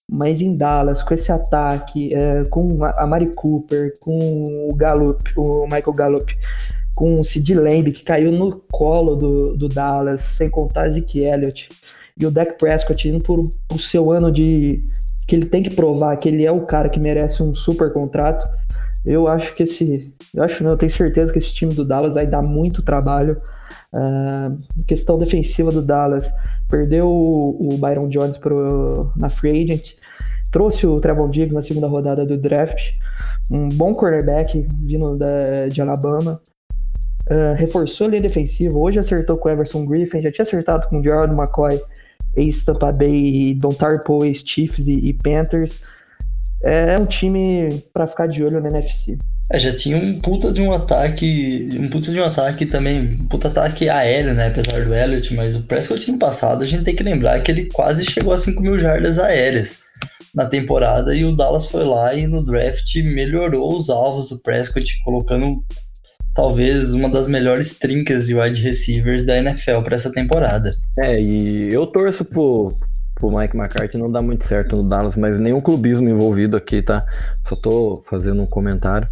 Mas 0.09 0.41
em 0.41 0.55
Dallas, 0.55 1.03
com 1.03 1.13
esse 1.13 1.31
ataque, 1.31 2.15
é, 2.15 2.43
com 2.45 2.83
a 2.83 3.05
Mari 3.05 3.31
Cooper, 3.35 3.93
com 3.99 4.67
o 4.71 4.75
Gallup, 4.75 5.21
o 5.37 5.65
Michael 5.65 5.93
Gallup, 5.93 6.35
com 6.99 7.17
o 7.17 7.23
Sid 7.23 7.55
Lamb, 7.55 7.93
que 7.93 8.03
caiu 8.03 8.29
no 8.29 8.61
colo 8.69 9.15
do, 9.15 9.55
do 9.55 9.69
Dallas, 9.69 10.21
sem 10.23 10.49
contar 10.49 10.89
Zeke 10.89 11.23
Elliott, 11.23 11.69
e 12.19 12.25
o 12.25 12.31
Dak 12.31 12.57
Prescott 12.59 13.07
indo 13.07 13.23
por, 13.23 13.41
o 13.73 13.79
seu 13.79 14.11
ano 14.11 14.29
de. 14.29 14.83
que 15.25 15.33
ele 15.33 15.47
tem 15.47 15.63
que 15.63 15.69
provar 15.69 16.17
que 16.17 16.27
ele 16.27 16.45
é 16.45 16.51
o 16.51 16.65
cara 16.65 16.89
que 16.89 16.99
merece 16.99 17.41
um 17.41 17.55
super 17.55 17.93
contrato. 17.93 18.45
Eu 19.05 19.29
acho 19.29 19.55
que 19.55 19.63
esse. 19.63 20.13
Eu 20.33 20.43
acho 20.43 20.61
não, 20.61 20.71
eu 20.71 20.77
tenho 20.77 20.91
certeza 20.91 21.31
que 21.31 21.39
esse 21.39 21.53
time 21.53 21.73
do 21.73 21.85
Dallas 21.85 22.15
vai 22.15 22.27
dar 22.27 22.41
muito 22.41 22.81
trabalho. 22.81 23.41
Uh, 23.95 24.59
questão 24.85 25.17
defensiva 25.17 25.71
do 25.71 25.81
Dallas, 25.81 26.29
perdeu 26.69 27.07
o, 27.07 27.73
o 27.73 27.77
Byron 27.77 28.09
Jones 28.09 28.37
pro, 28.37 29.13
na 29.15 29.29
free 29.29 29.63
agent, 29.63 29.93
trouxe 30.51 30.85
o 30.85 30.99
Trevon 30.99 31.29
Diggs 31.29 31.55
na 31.55 31.61
segunda 31.61 31.87
rodada 31.87 32.25
do 32.25 32.37
draft, 32.37 32.91
um 33.49 33.69
bom 33.69 33.93
cornerback 33.93 34.67
vindo 34.81 35.17
da, 35.17 35.67
de 35.69 35.81
Alabama, 35.81 36.39
uh, 37.27 37.55
reforçou 37.55 38.07
a 38.07 38.09
linha 38.11 38.21
defensiva, 38.21 38.77
hoje 38.77 38.99
acertou 38.99 39.38
com 39.38 39.49
o 39.49 39.51
Everson 39.51 39.85
Griffin, 39.85 40.21
já 40.21 40.31
tinha 40.31 40.43
acertado 40.43 40.88
com 40.88 40.99
o 40.99 41.03
Jordan 41.03 41.35
McCoy, 41.35 41.81
ex-Tampa 42.35 42.91
Bay, 42.91 43.53
Don 43.55 43.71
Tarpo, 43.71 44.23
ex-Chiefs 44.23 44.88
e, 44.88 45.09
e 45.09 45.13
Panthers. 45.13 45.79
É 46.61 46.97
um 46.97 47.05
time 47.05 47.83
para 47.93 48.05
ficar 48.05 48.27
de 48.27 48.43
olho 48.43 48.59
na 48.59 48.67
NFC. 48.67 49.17
É, 49.51 49.57
já 49.57 49.75
tinha 49.75 49.97
um 49.97 50.19
puta 50.19 50.51
de 50.51 50.61
um 50.61 50.71
ataque, 50.71 51.69
um 51.73 51.89
puta 51.89 52.11
de 52.11 52.19
um 52.19 52.23
ataque 52.23 52.67
também, 52.67 52.99
um 52.99 53.27
puta 53.27 53.47
ataque 53.47 53.89
aéreo, 53.89 54.35
né, 54.35 54.47
apesar 54.47 54.85
do 54.85 54.93
Elliott, 54.93 55.33
mas 55.33 55.55
o 55.55 55.63
Prescott 55.63 56.11
no 56.11 56.19
passado 56.19 56.61
a 56.61 56.65
gente 56.67 56.83
tem 56.83 56.95
que 56.95 57.01
lembrar 57.01 57.41
que 57.41 57.49
ele 57.49 57.65
quase 57.65 58.05
chegou 58.05 58.31
a 58.31 58.38
5 58.38 58.61
mil 58.61 58.77
jardas 58.77 59.17
aéreas 59.17 59.79
na 60.35 60.45
temporada 60.45 61.15
e 61.15 61.25
o 61.25 61.35
Dallas 61.35 61.65
foi 61.65 61.83
lá 61.83 62.13
e 62.13 62.27
no 62.27 62.43
draft 62.43 62.95
melhorou 62.97 63.75
os 63.75 63.89
alvos 63.89 64.29
do 64.29 64.38
Prescott, 64.38 65.01
colocando 65.03 65.63
talvez 66.39 66.93
uma 66.93 67.10
das 67.10 67.27
melhores 67.27 67.77
trincas 67.77 68.27
de 68.27 68.34
wide 68.34 68.62
receivers 68.62 69.25
da 69.25 69.38
NFL 69.38 69.81
para 69.84 69.96
essa 69.96 70.10
temporada. 70.10 70.74
É, 70.98 71.19
e 71.19 71.67
eu 71.69 71.86
torço 71.86 72.24
pro, 72.24 72.69
pro 73.15 73.38
Mike 73.38 73.58
McCarthy 73.58 73.98
não 73.98 74.10
dá 74.10 74.22
muito 74.22 74.46
certo 74.46 74.77
no 74.77 74.88
Dallas, 74.88 75.17
mas 75.17 75.38
nenhum 75.38 75.60
clubismo 75.60 76.08
envolvido 76.08 76.55
aqui, 76.55 76.81
tá? 76.81 77.01
Só 77.46 77.58
tô 77.58 78.01
fazendo 78.10 78.41
um 78.41 78.46
comentário. 78.46 79.05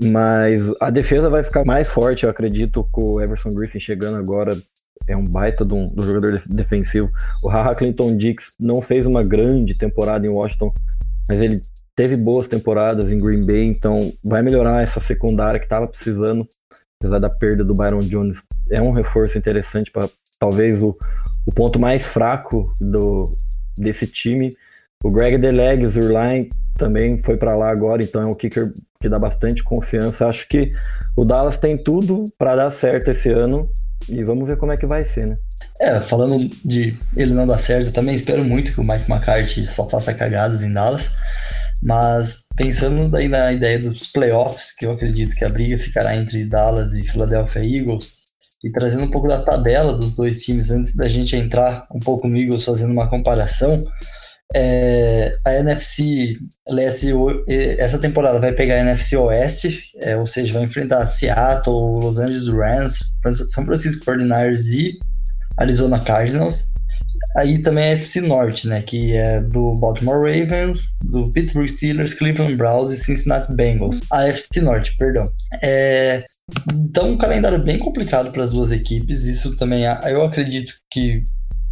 Mas 0.00 0.62
a 0.80 0.90
defesa 0.90 1.28
vai 1.28 1.42
ficar 1.42 1.64
mais 1.64 1.90
forte, 1.90 2.22
eu 2.22 2.30
acredito, 2.30 2.86
com 2.92 3.14
o 3.14 3.20
Everson 3.20 3.50
Griffin 3.50 3.80
chegando 3.80 4.18
agora. 4.18 4.56
É 5.08 5.16
um 5.16 5.24
baita 5.24 5.64
do, 5.64 5.88
do 5.88 6.02
jogador 6.02 6.40
defensivo. 6.46 7.10
O 7.42 7.48
Haha 7.48 7.74
Clinton 7.74 8.16
Dix 8.16 8.50
não 8.60 8.80
fez 8.80 9.06
uma 9.06 9.24
grande 9.24 9.74
temporada 9.74 10.24
em 10.24 10.30
Washington, 10.30 10.72
mas 11.28 11.40
ele 11.42 11.56
teve 11.94 12.16
boas 12.16 12.48
temporadas 12.48 13.12
em 13.12 13.20
Green 13.20 13.44
Bay, 13.44 13.64
então 13.64 14.12
vai 14.24 14.42
melhorar 14.42 14.82
essa 14.82 15.00
secundária 15.00 15.58
que 15.58 15.66
estava 15.66 15.86
precisando, 15.86 16.46
apesar 17.00 17.18
da 17.18 17.28
perda 17.28 17.64
do 17.64 17.74
Byron 17.74 18.00
Jones. 18.00 18.42
É 18.70 18.80
um 18.80 18.92
reforço 18.92 19.38
interessante 19.38 19.90
para 19.90 20.08
talvez 20.38 20.82
o, 20.82 20.96
o 21.46 21.54
ponto 21.54 21.80
mais 21.80 22.02
fraco 22.02 22.72
do, 22.80 23.24
desse 23.76 24.06
time. 24.06 24.50
O 25.04 25.10
Greg 25.10 25.38
Deleg, 25.38 25.86
Zurline, 25.86 26.48
também 26.76 27.18
foi 27.22 27.36
para 27.36 27.54
lá 27.54 27.70
agora, 27.70 28.02
então 28.02 28.22
é 28.22 28.24
um 28.24 28.34
kicker 28.34 28.72
que 29.00 29.08
dá 29.08 29.18
bastante 29.18 29.62
confiança. 29.62 30.26
Acho 30.26 30.48
que 30.48 30.72
o 31.16 31.24
Dallas 31.24 31.56
tem 31.56 31.76
tudo 31.76 32.24
para 32.38 32.56
dar 32.56 32.70
certo 32.70 33.10
esse 33.10 33.30
ano 33.30 33.68
e 34.08 34.24
vamos 34.24 34.46
ver 34.46 34.56
como 34.56 34.72
é 34.72 34.76
que 34.76 34.86
vai 34.86 35.02
ser, 35.02 35.28
né? 35.28 35.38
É, 35.78 36.00
falando 36.00 36.48
de 36.64 36.96
ele 37.16 37.34
não 37.34 37.46
dar 37.46 37.58
certo, 37.58 37.86
eu 37.86 37.92
também 37.92 38.14
espero 38.14 38.44
muito 38.44 38.72
que 38.72 38.80
o 38.80 38.84
Mike 38.84 39.10
McCarthy 39.10 39.66
só 39.66 39.88
faça 39.88 40.12
cagadas 40.14 40.62
em 40.62 40.72
Dallas. 40.72 41.16
Mas 41.82 42.46
pensando 42.56 43.08
daí 43.08 43.28
na 43.28 43.52
ideia 43.52 43.78
dos 43.78 44.06
playoffs, 44.06 44.74
que 44.76 44.84
eu 44.84 44.92
acredito 44.92 45.34
que 45.34 45.44
a 45.44 45.48
briga 45.48 45.78
ficará 45.78 46.16
entre 46.16 46.44
Dallas 46.44 46.92
e 46.92 47.02
Philadelphia 47.02 47.64
Eagles, 47.64 48.20
e 48.62 48.70
trazendo 48.70 49.04
um 49.04 49.10
pouco 49.10 49.26
da 49.26 49.40
tabela 49.40 49.94
dos 49.94 50.14
dois 50.14 50.42
times, 50.42 50.70
antes 50.70 50.94
da 50.94 51.08
gente 51.08 51.34
entrar 51.34 51.86
um 51.94 51.98
pouco 51.98 52.28
no 52.28 52.36
Eagles 52.36 52.64
fazendo 52.64 52.92
uma 52.92 53.08
comparação, 53.08 53.82
é, 54.54 55.30
a 55.46 55.54
NFC 55.54 56.36
Leste, 56.68 57.12
essa 57.78 57.98
temporada 57.98 58.40
vai 58.40 58.52
pegar 58.52 58.74
a 58.74 58.80
NFC 58.80 59.16
Oeste, 59.16 59.80
é, 60.00 60.16
ou 60.16 60.26
seja, 60.26 60.52
vai 60.52 60.64
enfrentar 60.64 61.06
Seattle, 61.06 62.00
Los 62.00 62.18
Angeles 62.18 62.48
Rams, 62.48 62.98
São 63.48 63.64
Francisco 63.64 64.04
49ers 64.04 64.66
e 64.74 64.98
Arizona 65.58 65.98
Cardinals. 66.00 66.64
Aí 67.36 67.62
também 67.62 67.84
a 67.84 67.88
FC 67.88 68.20
Norte, 68.20 68.66
né, 68.66 68.82
que 68.82 69.12
é 69.12 69.40
do 69.40 69.74
Baltimore 69.74 70.18
Ravens, 70.18 70.98
do 71.04 71.30
Pittsburgh 71.30 71.68
Steelers, 71.68 72.14
Cleveland 72.14 72.56
Browns 72.56 72.90
e 72.90 72.96
Cincinnati 72.96 73.54
Bengals. 73.54 74.00
A 74.10 74.26
FC 74.26 74.60
Norte, 74.60 74.96
perdão. 74.96 75.24
É, 75.62 76.24
então, 76.74 77.10
um 77.10 77.18
calendário 77.18 77.62
bem 77.62 77.78
complicado 77.78 78.32
para 78.32 78.42
as 78.42 78.50
duas 78.50 78.72
equipes. 78.72 79.24
Isso 79.24 79.56
também, 79.56 79.84
eu 79.84 80.22
acredito 80.22 80.74
que 80.90 81.22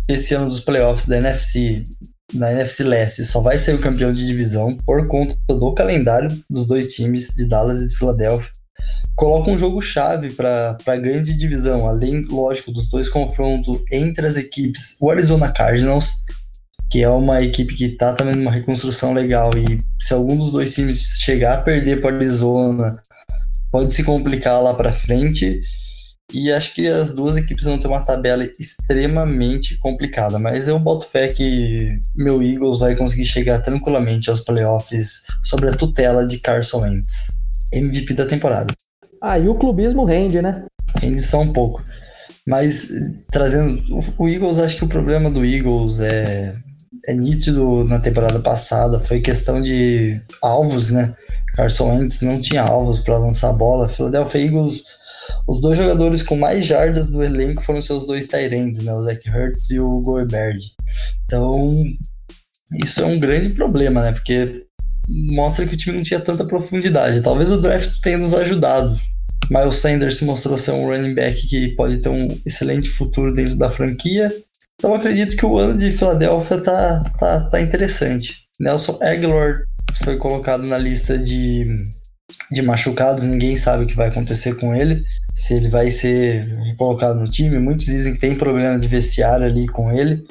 esse 0.08 0.34
ano 0.34 0.46
dos 0.46 0.60
playoffs 0.60 1.06
da 1.06 1.18
NFC, 1.18 1.84
na 2.32 2.52
NFC 2.52 2.84
Leste, 2.84 3.24
só 3.24 3.40
vai 3.40 3.58
ser 3.58 3.74
o 3.74 3.80
campeão 3.80 4.12
de 4.12 4.26
divisão 4.26 4.76
por 4.86 5.06
conta 5.08 5.36
do 5.48 5.74
calendário 5.74 6.30
dos 6.48 6.66
dois 6.66 6.92
times 6.94 7.34
de 7.34 7.48
Dallas 7.48 7.80
e 7.80 7.88
de 7.88 7.96
Filadélfia. 7.96 8.50
Coloca 9.16 9.50
um 9.50 9.58
jogo 9.58 9.80
chave 9.80 10.32
para 10.32 10.76
ganho 10.96 11.24
de 11.24 11.36
divisão, 11.36 11.88
além, 11.88 12.22
lógico, 12.28 12.70
dos 12.70 12.88
dois 12.88 13.08
confrontos 13.08 13.82
entre 13.90 14.26
as 14.26 14.36
equipes. 14.36 14.96
O 15.00 15.10
Arizona 15.10 15.50
Cardinals, 15.50 16.24
que 16.90 17.02
é 17.02 17.08
uma 17.08 17.42
equipe 17.42 17.74
que 17.74 17.86
está 17.86 18.12
também 18.12 18.36
numa 18.36 18.52
reconstrução 18.52 19.12
legal, 19.12 19.50
e 19.58 19.78
se 20.00 20.14
algum 20.14 20.36
dos 20.36 20.52
dois 20.52 20.72
times 20.74 21.18
chegar 21.20 21.54
a 21.54 21.62
perder 21.62 22.00
para 22.00 22.14
Arizona 22.14 23.02
pode 23.70 23.92
se 23.92 24.04
complicar 24.04 24.62
lá 24.62 24.72
para 24.74 24.92
frente. 24.92 25.60
E 26.32 26.52
acho 26.52 26.74
que 26.74 26.86
as 26.86 27.12
duas 27.12 27.38
equipes 27.38 27.64
vão 27.64 27.78
ter 27.78 27.88
uma 27.88 28.04
tabela 28.04 28.46
extremamente 28.60 29.78
complicada, 29.78 30.38
mas 30.38 30.68
eu 30.68 30.78
boto 30.78 31.06
fé 31.06 31.28
que 31.28 31.98
meu 32.14 32.42
Eagles 32.42 32.78
vai 32.78 32.94
conseguir 32.94 33.24
chegar 33.24 33.60
tranquilamente 33.62 34.28
aos 34.28 34.40
playoffs 34.40 35.22
sobre 35.42 35.70
a 35.70 35.72
tutela 35.72 36.26
de 36.26 36.38
Carson 36.38 36.82
Wentz, 36.82 37.37
MVP 37.72 38.14
da 38.14 38.26
temporada. 38.26 38.72
Ah, 39.22 39.38
e 39.38 39.48
o 39.48 39.54
clubismo 39.54 40.04
rende, 40.04 40.40
né? 40.40 40.64
Rende 41.00 41.20
só 41.20 41.40
um 41.40 41.52
pouco. 41.52 41.82
Mas 42.46 42.90
trazendo 43.30 43.78
o 44.16 44.28
Eagles, 44.28 44.58
acho 44.58 44.76
que 44.76 44.84
o 44.84 44.88
problema 44.88 45.30
do 45.30 45.44
Eagles 45.44 46.00
é 46.00 46.52
é 47.06 47.14
nítido 47.14 47.84
na 47.84 47.98
temporada 47.98 48.38
passada, 48.40 49.00
foi 49.00 49.20
questão 49.20 49.60
de 49.60 50.20
alvos, 50.42 50.90
né? 50.90 51.14
Carson 51.54 51.90
Wentz 51.90 52.20
não 52.20 52.40
tinha 52.40 52.62
alvos 52.62 53.00
para 53.00 53.18
lançar 53.18 53.50
a 53.50 53.54
bola. 53.54 53.88
Philadelphia 53.88 54.44
Eagles, 54.44 54.82
os 55.46 55.60
dois 55.60 55.78
jogadores 55.78 56.22
com 56.22 56.36
mais 56.36 56.66
jardas 56.66 57.10
do 57.10 57.22
elenco 57.22 57.62
foram 57.62 57.80
seus 57.80 58.06
dois 58.06 58.26
Tyrands, 58.26 58.82
né? 58.82 58.92
O 58.92 59.00
Zach 59.00 59.20
Hurts 59.28 59.70
e 59.70 59.80
o 59.80 60.00
Goldberg. 60.00 60.58
Então, 61.24 61.78
isso 62.84 63.02
é 63.02 63.06
um 63.06 63.18
grande 63.18 63.50
problema, 63.50 64.02
né? 64.02 64.12
Porque 64.12 64.66
mostra 65.08 65.66
que 65.66 65.74
o 65.74 65.76
time 65.76 65.96
não 65.96 66.02
tinha 66.02 66.20
tanta 66.20 66.44
profundidade. 66.44 67.22
Talvez 67.22 67.50
o 67.50 67.60
draft 67.60 68.00
tenha 68.00 68.18
nos 68.18 68.34
ajudado. 68.34 68.98
Miles 69.50 69.76
Sanders 69.76 70.18
se 70.18 70.24
mostrou 70.24 70.58
ser 70.58 70.72
um 70.72 70.86
running 70.86 71.14
back 71.14 71.46
que 71.48 71.68
pode 71.74 71.98
ter 71.98 72.10
um 72.10 72.28
excelente 72.44 72.88
futuro 72.88 73.32
dentro 73.32 73.56
da 73.56 73.70
franquia. 73.70 74.30
Então 74.78 74.94
acredito 74.94 75.36
que 75.36 75.46
o 75.46 75.58
ano 75.58 75.76
de 75.76 75.90
Filadélfia 75.90 76.60
tá, 76.60 77.02
tá, 77.18 77.40
tá 77.40 77.60
interessante. 77.60 78.46
Nelson 78.60 78.98
Aguilar 79.02 79.62
foi 80.04 80.16
colocado 80.16 80.64
na 80.64 80.76
lista 80.76 81.16
de, 81.16 81.66
de 82.50 82.62
machucados, 82.62 83.24
ninguém 83.24 83.56
sabe 83.56 83.84
o 83.84 83.86
que 83.86 83.96
vai 83.96 84.08
acontecer 84.08 84.56
com 84.56 84.74
ele, 84.74 85.02
se 85.34 85.54
ele 85.54 85.68
vai 85.68 85.90
ser 85.90 86.52
colocado 86.76 87.18
no 87.18 87.24
time. 87.24 87.58
Muitos 87.58 87.86
dizem 87.86 88.12
que 88.12 88.20
tem 88.20 88.34
problema 88.34 88.78
de 88.78 88.86
vestiário 88.86 89.46
ali 89.46 89.66
com 89.66 89.90
ele. 89.90 90.24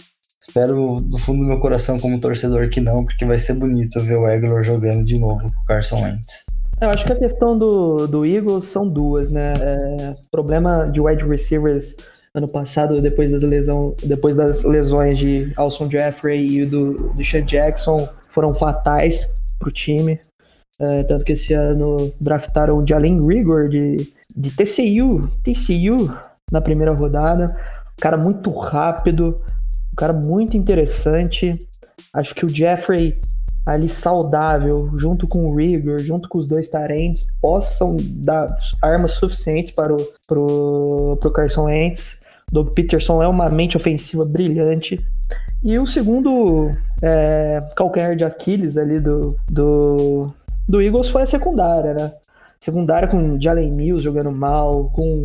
Espero 0.48 0.98
do 1.02 1.18
fundo 1.18 1.40
do 1.40 1.46
meu 1.46 1.60
coração, 1.60 2.00
como 2.00 2.20
torcedor, 2.22 2.70
que 2.70 2.80
não, 2.80 3.04
porque 3.04 3.26
vai 3.26 3.38
ser 3.38 3.54
bonito 3.56 4.02
ver 4.02 4.18
o 4.18 4.26
Aguilar 4.26 4.64
jogando 4.64 5.04
de 5.04 5.20
novo 5.20 5.52
com 5.52 5.62
o 5.62 5.66
Carson 5.66 6.02
Wentz. 6.02 6.46
Eu 6.80 6.90
acho 6.90 7.06
que 7.06 7.12
a 7.12 7.16
questão 7.16 7.58
do, 7.58 8.08
do 8.08 8.26
Eagles 8.26 8.66
são 8.66 8.88
duas, 8.88 9.32
né? 9.32 9.54
É, 9.60 10.16
problema 10.32 10.86
de 10.86 11.02
wide 11.02 11.28
receivers 11.28 11.96
ano 12.34 12.48
passado, 12.48 13.02
depois 13.02 13.32
das, 13.32 13.42
lesão, 13.42 13.96
depois 14.04 14.36
das 14.36 14.64
lesões 14.64 15.18
de 15.18 15.52
Alson 15.58 15.90
Jeffrey 15.90 16.60
e 16.60 16.66
do, 16.66 16.94
do 16.94 17.24
Sean 17.24 17.44
Jackson, 17.44 18.08
foram 18.30 18.54
fatais 18.54 19.28
para 19.58 19.70
o 19.70 19.72
time. 19.72 20.20
É, 20.80 21.04
tanto 21.04 21.26
que 21.26 21.32
esse 21.32 21.54
ano 21.54 22.14
draftaram 22.22 22.78
o 22.78 22.88
Jalen 22.88 23.26
Rigor 23.26 23.68
de, 23.68 24.14
de 24.36 24.52
TCU, 24.52 25.28
TCU 25.44 26.16
na 26.52 26.62
primeira 26.62 26.94
rodada. 26.94 27.48
Cara 28.00 28.16
muito 28.16 28.52
rápido, 28.52 29.42
cara 29.98 30.14
muito 30.14 30.56
interessante. 30.56 31.54
Acho 32.14 32.34
que 32.34 32.46
o 32.46 32.50
Jeffrey 32.50 33.20
ali 33.66 33.90
saudável, 33.90 34.90
junto 34.98 35.28
com 35.28 35.46
o 35.46 35.56
Rigor, 35.56 36.00
junto 36.00 36.30
com 36.30 36.38
os 36.38 36.48
dois 36.48 36.70
Tarentes, 36.70 37.28
possam 37.42 37.98
dar 38.00 38.48
armas 38.82 39.12
suficientes 39.14 39.74
para 39.74 39.94
o, 39.94 39.98
pro, 40.26 41.18
pro 41.20 41.34
Carson 41.34 41.66
Wentz. 41.66 42.16
Doug 42.50 42.70
Peterson 42.74 43.22
é 43.22 43.28
uma 43.28 43.50
mente 43.50 43.76
ofensiva 43.76 44.24
brilhante. 44.24 44.96
E 45.62 45.78
o 45.78 45.86
segundo 45.86 46.72
é, 47.04 47.60
calcanhar 47.76 48.16
de 48.16 48.24
Aquiles 48.24 48.78
ali 48.78 49.02
do, 49.02 49.36
do, 49.50 50.32
do 50.66 50.82
Eagles 50.82 51.10
foi 51.10 51.24
a 51.24 51.28
secundária, 51.28 51.94
né? 51.94 52.14
Secundária 52.62 53.08
com 53.10 53.40
Jalen 53.40 53.72
Mills 53.76 54.02
jogando 54.02 54.32
mal, 54.32 54.90
com 54.92 55.22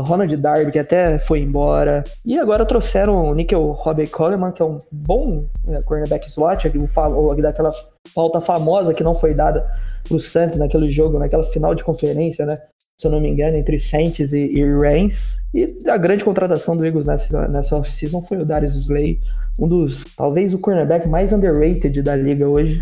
Ronald 0.00 0.36
Darby, 0.36 0.72
que 0.72 0.78
até 0.78 1.18
foi 1.20 1.40
embora. 1.40 2.02
E 2.24 2.38
agora 2.38 2.66
trouxeron 2.66 3.28
o 3.28 3.34
Nickel 3.34 3.72
Robbie 3.72 4.08
Coleman, 4.08 4.52
que 4.52 4.60
é 4.60 4.64
um 4.64 4.78
bom 4.90 5.46
é, 5.68 5.78
cornerback 5.82 6.28
slot, 6.28 6.66
o, 6.68 7.34
daquela 7.36 7.72
falta 8.12 8.40
famosa 8.40 8.92
que 8.92 9.04
não 9.04 9.14
foi 9.14 9.34
dada 9.34 9.64
pro 10.02 10.18
Santos 10.18 10.58
naquele 10.58 10.90
jogo, 10.90 11.18
naquela 11.18 11.44
final 11.44 11.74
de 11.74 11.84
conferência, 11.84 12.44
né? 12.44 12.54
Se 13.00 13.06
eu 13.06 13.10
não 13.10 13.20
me 13.20 13.28
engano, 13.28 13.56
entre 13.56 13.78
Saints 13.78 14.32
e, 14.32 14.52
e 14.52 14.78
Reigns. 14.78 15.38
E 15.52 15.76
a 15.88 15.96
grande 15.96 16.24
contratação 16.24 16.76
do 16.76 16.86
Eagles 16.86 17.06
nessa, 17.06 17.48
nessa 17.48 17.76
off-season 17.76 18.22
foi 18.22 18.38
o 18.38 18.44
Darius 18.44 18.74
Slay, 18.74 19.20
um 19.58 19.68
dos, 19.68 20.04
talvez, 20.16 20.54
o 20.54 20.60
cornerback 20.60 21.08
mais 21.08 21.32
underrated 21.32 22.02
da 22.02 22.14
liga 22.14 22.48
hoje. 22.48 22.80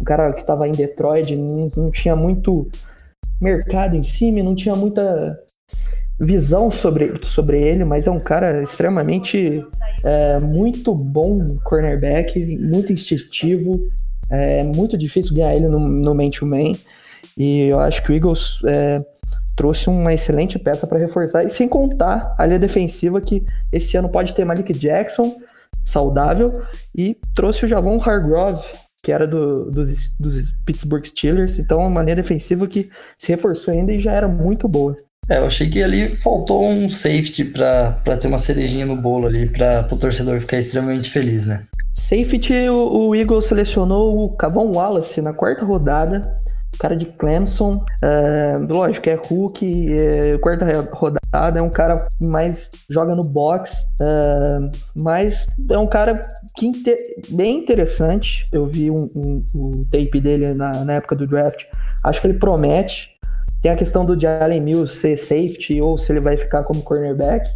Um 0.00 0.04
cara 0.04 0.32
que 0.32 0.40
estava 0.40 0.66
em 0.66 0.72
Detroit, 0.72 1.36
não, 1.36 1.70
não 1.76 1.90
tinha 1.90 2.16
muito 2.16 2.68
mercado 3.40 3.96
em 3.96 4.02
cima, 4.02 4.42
não 4.42 4.54
tinha 4.54 4.74
muita 4.74 5.38
visão 6.22 6.70
sobre, 6.70 7.12
sobre 7.24 7.60
ele, 7.60 7.84
mas 7.84 8.06
é 8.06 8.10
um 8.10 8.20
cara 8.20 8.62
extremamente 8.62 9.64
é, 10.04 10.38
muito 10.38 10.94
bom 10.94 11.44
cornerback, 11.64 12.56
muito 12.58 12.92
instintivo, 12.92 13.72
é 14.30 14.62
muito 14.62 14.96
difícil 14.96 15.34
ganhar 15.34 15.54
ele 15.54 15.68
no, 15.68 15.80
no 15.80 16.14
man-to-man. 16.14 16.72
E 17.36 17.62
eu 17.62 17.80
acho 17.80 18.02
que 18.02 18.12
o 18.12 18.14
Eagles 18.14 18.60
é, 18.66 18.98
trouxe 19.56 19.88
uma 19.88 20.14
excelente 20.14 20.58
peça 20.58 20.86
para 20.86 20.98
reforçar, 20.98 21.44
e 21.44 21.48
sem 21.48 21.68
contar 21.68 22.34
a 22.38 22.46
linha 22.46 22.58
defensiva 22.58 23.20
que 23.20 23.44
esse 23.72 23.96
ano 23.96 24.08
pode 24.08 24.32
ter 24.32 24.44
Malik 24.44 24.72
Jackson 24.72 25.36
saudável 25.84 26.46
e 26.94 27.16
trouxe 27.34 27.64
o 27.64 27.68
Javon 27.68 27.96
Hargrove, 28.00 28.64
que 29.02 29.10
era 29.10 29.26
do, 29.26 29.70
dos, 29.70 30.16
dos 30.18 30.52
Pittsburgh 30.64 31.04
Steelers, 31.04 31.58
então 31.58 31.84
uma 31.84 32.02
linha 32.02 32.16
defensiva 32.16 32.68
que 32.68 32.88
se 33.18 33.32
reforçou 33.32 33.74
ainda 33.74 33.92
e 33.92 33.98
já 33.98 34.12
era 34.12 34.28
muito 34.28 34.68
boa. 34.68 34.94
É, 35.28 35.38
eu 35.38 35.46
achei 35.46 35.68
que 35.68 35.82
ali 35.82 36.08
faltou 36.08 36.64
um 36.64 36.88
safety 36.88 37.44
para 37.44 38.16
ter 38.20 38.26
uma 38.26 38.38
cerejinha 38.38 38.84
no 38.84 38.96
bolo 38.96 39.26
ali, 39.26 39.50
para 39.50 39.86
o 39.90 39.96
torcedor 39.96 40.40
ficar 40.40 40.58
extremamente 40.58 41.10
feliz, 41.10 41.46
né? 41.46 41.64
Safety, 41.94 42.68
o, 42.68 43.08
o 43.08 43.14
Eagles 43.14 43.46
selecionou 43.46 44.24
o 44.24 44.36
Cavon 44.36 44.72
Wallace 44.74 45.20
na 45.20 45.32
quarta 45.32 45.64
rodada, 45.64 46.22
cara 46.78 46.96
de 46.96 47.04
Clemson. 47.04 47.84
É, 48.02 48.56
lógico, 48.68 49.08
é 49.08 49.14
Hulk, 49.14 49.92
é, 49.92 50.38
quarta 50.38 50.64
rodada, 50.92 51.58
é 51.58 51.62
um 51.62 51.70
cara 51.70 51.96
que 51.96 52.26
mais 52.26 52.70
joga 52.88 53.14
no 53.14 53.22
box, 53.22 53.76
é, 54.00 54.58
mas 54.96 55.46
é 55.70 55.78
um 55.78 55.86
cara 55.86 56.22
que 56.56 56.66
inter, 56.66 56.96
bem 57.28 57.58
interessante. 57.58 58.44
Eu 58.52 58.66
vi 58.66 58.90
um, 58.90 59.10
um, 59.14 59.44
o 59.54 59.84
tape 59.84 60.20
dele 60.20 60.54
na, 60.54 60.84
na 60.84 60.94
época 60.94 61.14
do 61.14 61.26
draft. 61.26 61.64
Acho 62.02 62.20
que 62.20 62.26
ele 62.26 62.38
promete. 62.38 63.11
Tem 63.62 63.70
a 63.70 63.76
questão 63.76 64.04
do 64.04 64.20
Jalen 64.20 64.60
Mills 64.60 64.96
ser 64.96 65.16
safety 65.16 65.80
ou 65.80 65.96
se 65.96 66.12
ele 66.12 66.20
vai 66.20 66.36
ficar 66.36 66.64
como 66.64 66.82
cornerback. 66.82 67.48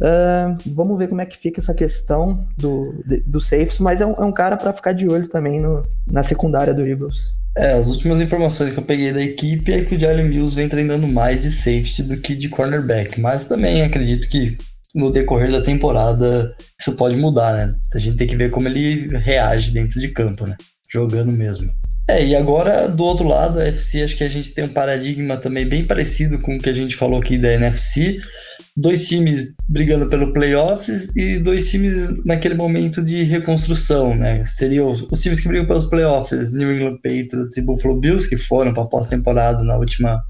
Uh, 0.00 0.56
vamos 0.66 0.96
ver 0.96 1.08
como 1.08 1.20
é 1.20 1.26
que 1.26 1.36
fica 1.36 1.60
essa 1.60 1.74
questão 1.74 2.32
do, 2.56 3.02
do 3.26 3.40
safes, 3.40 3.80
mas 3.80 4.00
é 4.00 4.06
um, 4.06 4.12
é 4.12 4.24
um 4.24 4.30
cara 4.30 4.56
para 4.56 4.72
ficar 4.72 4.92
de 4.92 5.08
olho 5.08 5.26
também 5.26 5.60
no, 5.60 5.82
na 6.12 6.22
secundária 6.22 6.72
do 6.72 6.86
Eagles. 6.86 7.32
É, 7.56 7.72
as 7.72 7.88
últimas 7.88 8.20
informações 8.20 8.70
que 8.70 8.78
eu 8.78 8.84
peguei 8.84 9.12
da 9.12 9.20
equipe 9.20 9.72
é 9.72 9.84
que 9.84 9.96
o 9.96 9.98
Jalen 9.98 10.28
Mills 10.28 10.54
vem 10.54 10.68
treinando 10.68 11.08
mais 11.08 11.42
de 11.42 11.50
safety 11.50 12.04
do 12.04 12.16
que 12.16 12.36
de 12.36 12.48
cornerback, 12.48 13.20
mas 13.20 13.46
também 13.46 13.82
acredito 13.82 14.28
que 14.28 14.56
no 14.94 15.10
decorrer 15.10 15.50
da 15.50 15.60
temporada 15.60 16.54
isso 16.78 16.92
pode 16.92 17.16
mudar, 17.16 17.54
né? 17.54 17.74
A 17.94 17.98
gente 17.98 18.16
tem 18.16 18.28
que 18.28 18.36
ver 18.36 18.50
como 18.50 18.68
ele 18.68 19.08
reage 19.18 19.72
dentro 19.72 19.98
de 20.00 20.08
campo, 20.08 20.46
né? 20.46 20.56
Jogando 20.92 21.36
mesmo. 21.36 21.68
É, 22.08 22.24
e 22.24 22.34
agora 22.34 22.88
do 22.88 23.04
outro 23.04 23.28
lado, 23.28 23.60
a 23.60 23.66
FC, 23.66 24.02
acho 24.02 24.16
que 24.16 24.24
a 24.24 24.28
gente 24.28 24.54
tem 24.54 24.64
um 24.64 24.72
paradigma 24.72 25.36
também 25.36 25.68
bem 25.68 25.84
parecido 25.84 26.38
com 26.40 26.56
o 26.56 26.58
que 26.58 26.70
a 26.70 26.72
gente 26.72 26.96
falou 26.96 27.20
aqui 27.20 27.36
da 27.36 27.52
NFC. 27.52 28.16
Dois 28.74 29.06
times 29.06 29.52
brigando 29.68 30.08
pelo 30.08 30.32
playoffs 30.32 31.14
e 31.14 31.38
dois 31.38 31.68
times 31.68 32.24
naquele 32.24 32.54
momento 32.54 33.04
de 33.04 33.24
reconstrução, 33.24 34.14
né? 34.14 34.42
Seriam 34.44 34.90
os, 34.90 35.02
os 35.02 35.20
times 35.20 35.40
que 35.40 35.48
brigam 35.48 35.66
pelos 35.66 35.84
playoffs, 35.84 36.54
New 36.54 36.74
England 36.74 36.96
Patriots 37.02 37.56
e 37.58 37.62
Buffalo 37.62 38.00
Bills, 38.00 38.26
que 38.26 38.38
foram 38.38 38.72
para 38.72 38.88
pós-temporada 38.88 39.62
na 39.62 39.76
última, 39.76 40.22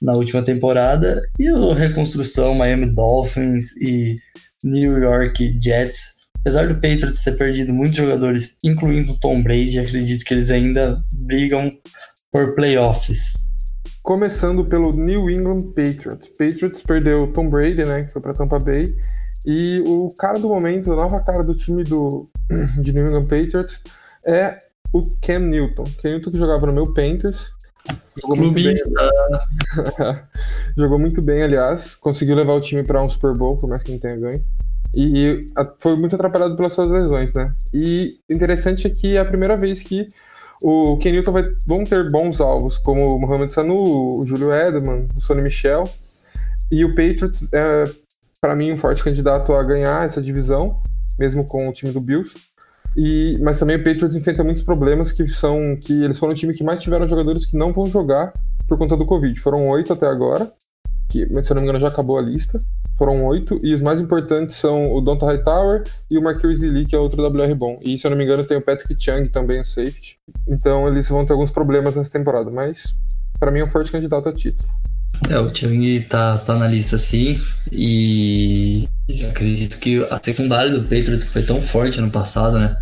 na 0.00 0.12
última 0.12 0.44
temporada, 0.44 1.20
e 1.40 1.48
a 1.48 1.74
reconstrução 1.74 2.54
Miami 2.54 2.94
Dolphins 2.94 3.76
e 3.78 4.14
New 4.62 4.98
York 4.98 5.58
Jets 5.60 6.13
Apesar 6.44 6.68
do 6.68 6.74
Patriots 6.74 7.24
ter 7.24 7.38
perdido 7.38 7.72
muitos 7.72 7.96
jogadores, 7.96 8.58
incluindo 8.62 9.18
Tom 9.18 9.42
Brady, 9.42 9.78
acredito 9.78 10.22
que 10.26 10.34
eles 10.34 10.50
ainda 10.50 11.02
brigam 11.14 11.72
por 12.30 12.54
playoffs. 12.54 13.48
Começando 14.02 14.66
pelo 14.66 14.92
New 14.92 15.30
England 15.30 15.68
Patriots. 15.68 16.28
Patriots 16.28 16.82
perdeu 16.82 17.32
Tom 17.32 17.48
Brady, 17.48 17.86
né, 17.86 18.04
que 18.04 18.12
foi 18.12 18.20
para 18.20 18.34
Tampa 18.34 18.58
Bay, 18.58 18.94
e 19.46 19.82
o 19.86 20.10
cara 20.18 20.38
do 20.38 20.46
momento, 20.46 20.92
a 20.92 20.96
nova 20.96 21.22
cara 21.22 21.42
do 21.42 21.54
time 21.54 21.82
do, 21.82 22.28
de 22.78 22.92
New 22.92 23.06
England 23.06 23.26
Patriots 23.26 23.80
é 24.26 24.58
o 24.92 25.08
Cam 25.22 25.38
Newton. 25.38 25.84
Cam 26.02 26.10
Newton 26.10 26.30
que 26.30 26.36
jogava 26.36 26.66
no 26.66 26.74
meu 26.74 26.92
Panthers. 26.92 27.52
Jogou 28.20 28.36
muito, 28.36 28.54
bem, 28.54 28.74
jogou 30.76 30.98
muito 30.98 31.22
bem, 31.22 31.42
aliás. 31.42 31.94
Conseguiu 31.94 32.34
levar 32.34 32.52
o 32.52 32.60
time 32.60 32.84
para 32.84 33.02
um 33.02 33.08
Super 33.08 33.32
Bowl, 33.32 33.56
por 33.56 33.66
mais 33.66 33.82
que 33.82 33.92
não 33.92 33.98
tenha 33.98 34.16
ganho. 34.16 34.44
E 34.96 35.40
foi 35.80 35.96
muito 35.96 36.14
atrapalhado 36.14 36.56
pelas 36.56 36.72
suas 36.72 36.88
lesões, 36.88 37.32
né? 37.32 37.52
E 37.72 38.18
interessante 38.28 38.86
é 38.86 38.90
que 38.90 39.16
é 39.16 39.20
a 39.20 39.24
primeira 39.24 39.56
vez 39.56 39.82
que 39.82 40.08
o 40.62 40.96
Ken 40.98 41.12
Newton 41.12 41.32
vai, 41.32 41.44
vão 41.66 41.84
ter 41.84 42.08
bons 42.10 42.40
alvos, 42.40 42.78
como 42.78 43.16
o 43.16 43.20
Mohamed 43.20 43.52
Sanu, 43.52 44.20
o 44.20 44.24
Julio 44.24 44.52
Edelman, 44.52 45.06
o 45.16 45.20
Sonny 45.20 45.42
Michel. 45.42 45.84
E 46.70 46.84
o 46.84 46.94
Patriots 46.94 47.50
é, 47.52 47.84
para 48.44 48.54
mim, 48.54 48.72
um 48.72 48.76
forte 48.76 49.02
candidato 49.02 49.54
a 49.54 49.62
ganhar 49.62 50.06
essa 50.06 50.20
divisão, 50.20 50.82
mesmo 51.18 51.46
com 51.46 51.66
o 51.66 51.72
time 51.72 51.92
do 51.92 52.00
Bills. 52.00 52.34
E, 52.94 53.38
mas 53.40 53.58
também 53.58 53.76
o 53.76 53.82
Patriots 53.82 54.14
enfrenta 54.14 54.44
muitos 54.44 54.62
problemas 54.62 55.10
que 55.10 55.26
são 55.28 55.76
que 55.76 56.04
eles 56.04 56.18
foram 56.18 56.34
o 56.34 56.36
time 56.36 56.52
que 56.52 56.62
mais 56.62 56.82
tiveram 56.82 57.08
jogadores 57.08 57.46
que 57.46 57.56
não 57.56 57.72
vão 57.72 57.86
jogar 57.86 58.34
por 58.68 58.76
conta 58.76 58.98
do 58.98 59.06
Covid. 59.06 59.40
Foram 59.40 59.66
oito 59.68 59.94
até 59.94 60.06
agora, 60.06 60.52
que, 61.08 61.26
se 61.42 61.50
eu 61.50 61.54
não 61.54 61.62
me 61.62 61.68
engano, 61.68 61.80
já 61.80 61.88
acabou 61.88 62.18
a 62.18 62.22
lista. 62.22 62.58
Foram 62.96 63.24
oito, 63.24 63.58
e 63.62 63.74
os 63.74 63.80
mais 63.80 64.00
importantes 64.00 64.56
são 64.56 64.84
o 64.84 65.00
Donta 65.00 65.26
Hightower 65.26 65.82
e 66.10 66.16
o 66.16 66.22
Marquis 66.22 66.62
Lee, 66.62 66.86
que 66.86 66.94
é 66.94 66.98
outro 66.98 67.22
WR 67.22 67.54
bom. 67.54 67.78
E 67.82 67.98
se 67.98 68.06
eu 68.06 68.10
não 68.10 68.18
me 68.18 68.24
engano, 68.24 68.44
tem 68.44 68.56
o 68.56 68.64
Patrick 68.64 68.94
Chung 69.02 69.26
também, 69.28 69.60
o 69.60 69.66
safety. 69.66 70.16
Então 70.46 70.86
eles 70.86 71.08
vão 71.08 71.26
ter 71.26 71.32
alguns 71.32 71.50
problemas 71.50 71.96
nessa 71.96 72.10
temporada, 72.10 72.50
mas 72.50 72.94
para 73.40 73.50
mim 73.50 73.60
é 73.60 73.64
um 73.64 73.68
forte 73.68 73.90
candidato 73.90 74.28
a 74.28 74.32
título. 74.32 74.68
É, 75.28 75.38
o 75.38 75.48
Chung 75.54 76.00
tá, 76.08 76.38
tá 76.38 76.56
na 76.56 76.68
lista 76.68 76.98
sim, 76.98 77.36
e 77.72 78.88
acredito 79.30 79.78
que 79.78 80.04
a 80.10 80.20
secundária 80.22 80.72
do 80.72 80.82
Patriots 80.82 81.32
foi 81.32 81.42
tão 81.42 81.60
forte 81.60 81.98
ano 81.98 82.10
passado, 82.10 82.58
né? 82.58 82.74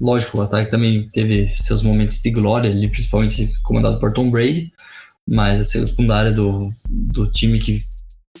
Lógico, 0.00 0.38
o 0.38 0.42
ataque 0.42 0.70
também 0.70 1.08
teve 1.12 1.52
seus 1.56 1.82
momentos 1.82 2.20
de 2.20 2.30
glória 2.30 2.70
ali, 2.70 2.90
principalmente 2.90 3.48
comandado 3.62 3.98
por 4.00 4.12
Tom 4.12 4.30
Brady, 4.30 4.72
mas 5.26 5.60
a 5.60 5.64
secundária 5.64 6.32
do, 6.32 6.68
do 7.12 7.30
time 7.30 7.58
que 7.58 7.82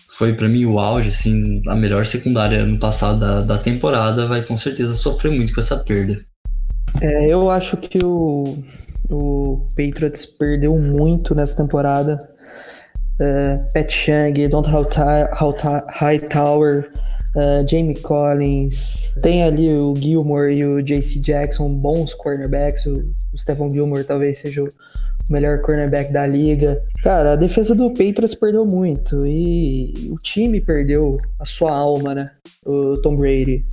foi 0.06 0.34
para 0.34 0.48
mim 0.48 0.64
o 0.66 0.78
auge, 0.78 1.08
assim, 1.08 1.62
a 1.66 1.74
melhor 1.74 2.04
secundária 2.06 2.62
ano 2.62 2.78
passado 2.78 3.20
da, 3.20 3.40
da 3.40 3.58
temporada, 3.58 4.26
vai 4.26 4.42
com 4.42 4.56
certeza 4.56 4.94
sofrer 4.94 5.32
muito 5.32 5.54
com 5.54 5.60
essa 5.60 5.76
perda. 5.78 6.18
É, 7.00 7.26
eu 7.26 7.50
acho 7.50 7.76
que 7.76 8.04
o, 8.04 8.58
o 9.10 9.66
Patriots 9.76 10.26
perdeu 10.26 10.78
muito 10.78 11.34
nessa 11.34 11.56
temporada. 11.56 12.18
É, 13.20 13.56
Pat 13.72 13.90
Chang, 13.90 14.48
Don't 14.48 14.68
Hightower, 15.90 16.90
uh, 17.36 17.68
Jamie 17.68 18.00
Collins, 18.00 19.14
tem 19.22 19.44
ali 19.44 19.72
o 19.72 19.94
Gilmore 19.96 20.52
e 20.52 20.64
o 20.64 20.82
JC 20.82 21.20
Jackson, 21.20 21.68
bons 21.68 22.14
cornerbacks. 22.14 22.84
O, 22.86 22.92
o 23.32 23.38
Stephen 23.38 23.70
Gilmore 23.70 24.04
talvez 24.04 24.38
seja 24.38 24.62
o 24.62 24.68
melhor 25.28 25.60
cornerback 25.60 26.12
da 26.12 26.26
liga. 26.26 26.82
Cara, 27.02 27.32
a 27.32 27.36
defesa 27.36 27.74
do 27.74 27.90
Patriots 27.90 28.34
perdeu 28.34 28.64
muito 28.64 29.26
e 29.26 30.10
o 30.10 30.16
time 30.16 30.60
perdeu 30.60 31.18
a 31.38 31.44
sua 31.44 31.72
alma, 31.72 32.14
né? 32.14 32.26
O 32.64 32.94
Tom 33.00 33.16
Brady. 33.16 33.64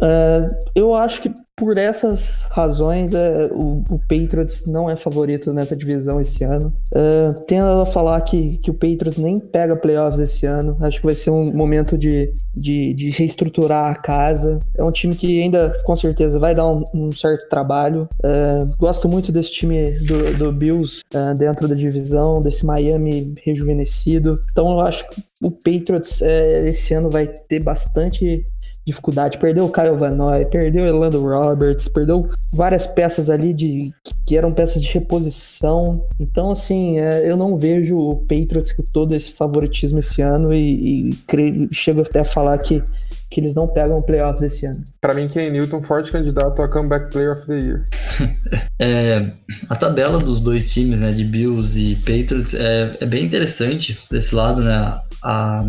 Uh, 0.00 0.56
eu 0.74 0.94
acho 0.94 1.20
que 1.22 1.32
por 1.60 1.76
essas 1.76 2.46
razões 2.50 3.12
é, 3.12 3.50
o, 3.52 3.84
o, 3.90 3.98
Patriots 3.98 4.64
não 4.64 4.88
é 4.88 4.96
favorito 4.96 5.52
nessa 5.52 5.76
divisão 5.76 6.18
esse 6.18 6.42
ano. 6.42 6.74
Uh, 6.94 7.38
tendo 7.46 7.66
a 7.66 7.84
falar 7.84 8.18
que, 8.22 8.56
que 8.56 8.70
o 8.70 8.74
Patriots 8.74 9.18
nem 9.18 9.38
pega 9.38 9.76
playoffs 9.76 10.18
esse 10.18 10.46
ano. 10.46 10.78
Acho 10.80 11.00
que 11.00 11.04
vai 11.04 11.14
ser 11.14 11.30
um 11.30 11.52
momento 11.52 11.98
de, 11.98 12.32
de, 12.56 12.94
de 12.94 13.10
reestruturar 13.10 13.90
a 13.90 13.94
casa. 13.94 14.58
É 14.74 14.82
um 14.82 14.90
time 14.90 15.14
que 15.14 15.42
ainda 15.42 15.78
com 15.84 15.94
certeza 15.94 16.38
vai 16.38 16.54
dar 16.54 16.66
um, 16.66 16.82
um 16.94 17.12
certo 17.12 17.46
trabalho. 17.50 18.08
Uh, 18.24 18.74
gosto 18.78 19.06
muito 19.06 19.30
desse 19.30 19.52
time 19.52 19.90
do, 20.00 20.32
do 20.38 20.52
Bills 20.52 21.02
dentro 21.36 21.68
da 21.68 21.74
divisão, 21.74 22.40
desse 22.40 22.64
Miami 22.64 23.34
rejuvenescido. 23.44 24.34
Então 24.50 24.70
eu 24.70 24.80
acho 24.80 25.06
que 25.10 25.22
o 25.42 25.50
Patriots 25.50 26.22
esse 26.22 26.94
ano 26.94 27.10
vai 27.10 27.26
ter 27.26 27.62
bastante 27.62 28.46
dificuldade. 28.90 29.38
Perdeu 29.38 29.64
o 29.64 29.72
Kyle 29.72 29.96
Van 29.96 30.10
Noy, 30.10 30.44
perdeu 30.46 30.84
o 30.84 30.88
Orlando 30.88 31.22
Roberts, 31.22 31.88
perdeu 31.88 32.28
várias 32.52 32.86
peças 32.86 33.30
ali 33.30 33.54
de 33.54 33.92
que 34.26 34.36
eram 34.36 34.52
peças 34.52 34.82
de 34.82 34.92
reposição. 34.92 36.04
Então, 36.18 36.50
assim, 36.50 36.98
é, 36.98 37.30
eu 37.30 37.36
não 37.36 37.56
vejo 37.56 37.96
o 37.96 38.16
Patriots 38.18 38.72
com 38.72 38.82
todo 38.82 39.14
esse 39.14 39.32
favoritismo 39.32 39.98
esse 39.98 40.22
ano 40.22 40.52
e, 40.52 41.10
e 41.10 41.14
creio, 41.26 41.68
chego 41.72 42.02
até 42.02 42.20
a 42.20 42.24
falar 42.24 42.58
que 42.58 42.82
que 43.30 43.40
eles 43.40 43.54
não 43.54 43.68
pegam 43.68 43.96
o 43.96 44.02
playoffs 44.02 44.42
esse 44.42 44.66
ano. 44.66 44.82
Para 45.00 45.14
mim, 45.14 45.28
Ken 45.28 45.50
Newton, 45.50 45.80
forte 45.82 46.10
candidato 46.10 46.60
a 46.60 46.68
comeback 46.68 47.12
player 47.12 47.32
of 47.32 47.46
the 47.46 47.58
year. 47.60 47.84
é, 48.76 49.32
a 49.68 49.76
tabela 49.76 50.18
dos 50.18 50.40
dois 50.40 50.70
times, 50.72 50.98
né, 50.98 51.12
de 51.12 51.24
Bills 51.24 51.78
e 51.78 51.94
Patriots, 51.94 52.54
é, 52.54 52.90
é 53.00 53.06
bem 53.06 53.24
interessante 53.24 53.96
desse 54.10 54.34
lado, 54.34 54.62
né? 54.62 54.98
A, 55.22 55.64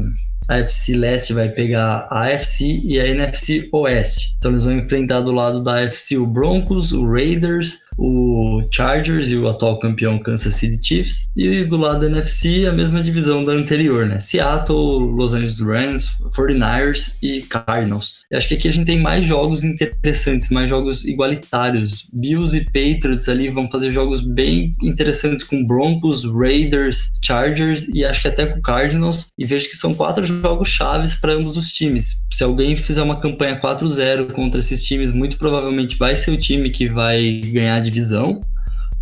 a 0.47 0.55
AFC 0.55 0.93
Leste 0.95 1.33
vai 1.33 1.49
pegar 1.49 2.07
a 2.09 2.27
AFC 2.27 2.81
e 2.83 2.99
a 2.99 3.07
NFC 3.07 3.65
Oeste. 3.71 4.35
Então 4.37 4.51
eles 4.51 4.65
vão 4.65 4.77
enfrentar 4.77 5.21
do 5.21 5.31
lado 5.31 5.61
da 5.61 5.83
AFC 5.83 6.17
o 6.17 6.25
Broncos, 6.25 6.91
o 6.91 7.05
Raiders, 7.09 7.81
o 7.97 8.63
Chargers 8.71 9.29
e 9.29 9.37
o 9.37 9.47
atual 9.47 9.79
campeão 9.79 10.17
Kansas 10.17 10.55
City 10.55 10.79
Chiefs. 10.81 11.25
E 11.35 11.63
do 11.63 11.77
lado 11.77 12.01
da 12.01 12.07
NFC, 12.07 12.65
a 12.67 12.71
mesma 12.71 13.01
divisão 13.01 13.43
da 13.43 13.51
anterior, 13.51 14.07
né? 14.07 14.19
Seattle, 14.19 14.99
Los 15.15 15.33
Angeles 15.33 15.59
Rams, 15.59 16.09
49ers 16.35 17.17
e 17.21 17.41
Cardinals. 17.43 18.21
Eu 18.31 18.37
acho 18.37 18.47
que 18.47 18.55
aqui 18.55 18.67
a 18.67 18.71
gente 18.71 18.85
tem 18.85 18.99
mais 18.99 19.25
jogos 19.25 19.63
interessantes, 19.63 20.49
mais 20.49 20.69
jogos 20.69 21.05
igualitários. 21.05 22.07
Bills 22.13 22.57
e 22.57 22.65
Patriots 22.65 23.29
ali 23.29 23.49
vão 23.49 23.69
fazer 23.69 23.91
jogos 23.91 24.21
bem 24.21 24.71
interessantes 24.81 25.43
com 25.43 25.65
Broncos, 25.65 26.23
Raiders, 26.23 27.09
Chargers 27.23 27.87
e 27.93 28.03
acho 28.03 28.21
que 28.21 28.27
até 28.27 28.45
com 28.45 28.61
Cardinals. 28.61 29.27
E 29.37 29.45
vejo 29.45 29.69
que 29.69 29.77
são 29.77 29.93
quatro 29.93 30.25
chaves 30.65 31.15
para 31.15 31.33
ambos 31.33 31.57
os 31.57 31.71
times. 31.71 32.25
Se 32.31 32.43
alguém 32.43 32.75
fizer 32.75 33.01
uma 33.01 33.19
campanha 33.19 33.59
4-0 33.59 34.31
contra 34.31 34.59
esses 34.59 34.83
times, 34.83 35.11
muito 35.11 35.37
provavelmente 35.37 35.97
vai 35.97 36.15
ser 36.15 36.31
o 36.31 36.37
time 36.37 36.69
que 36.69 36.89
vai 36.89 37.41
ganhar 37.45 37.75
a 37.75 37.79
divisão. 37.79 38.39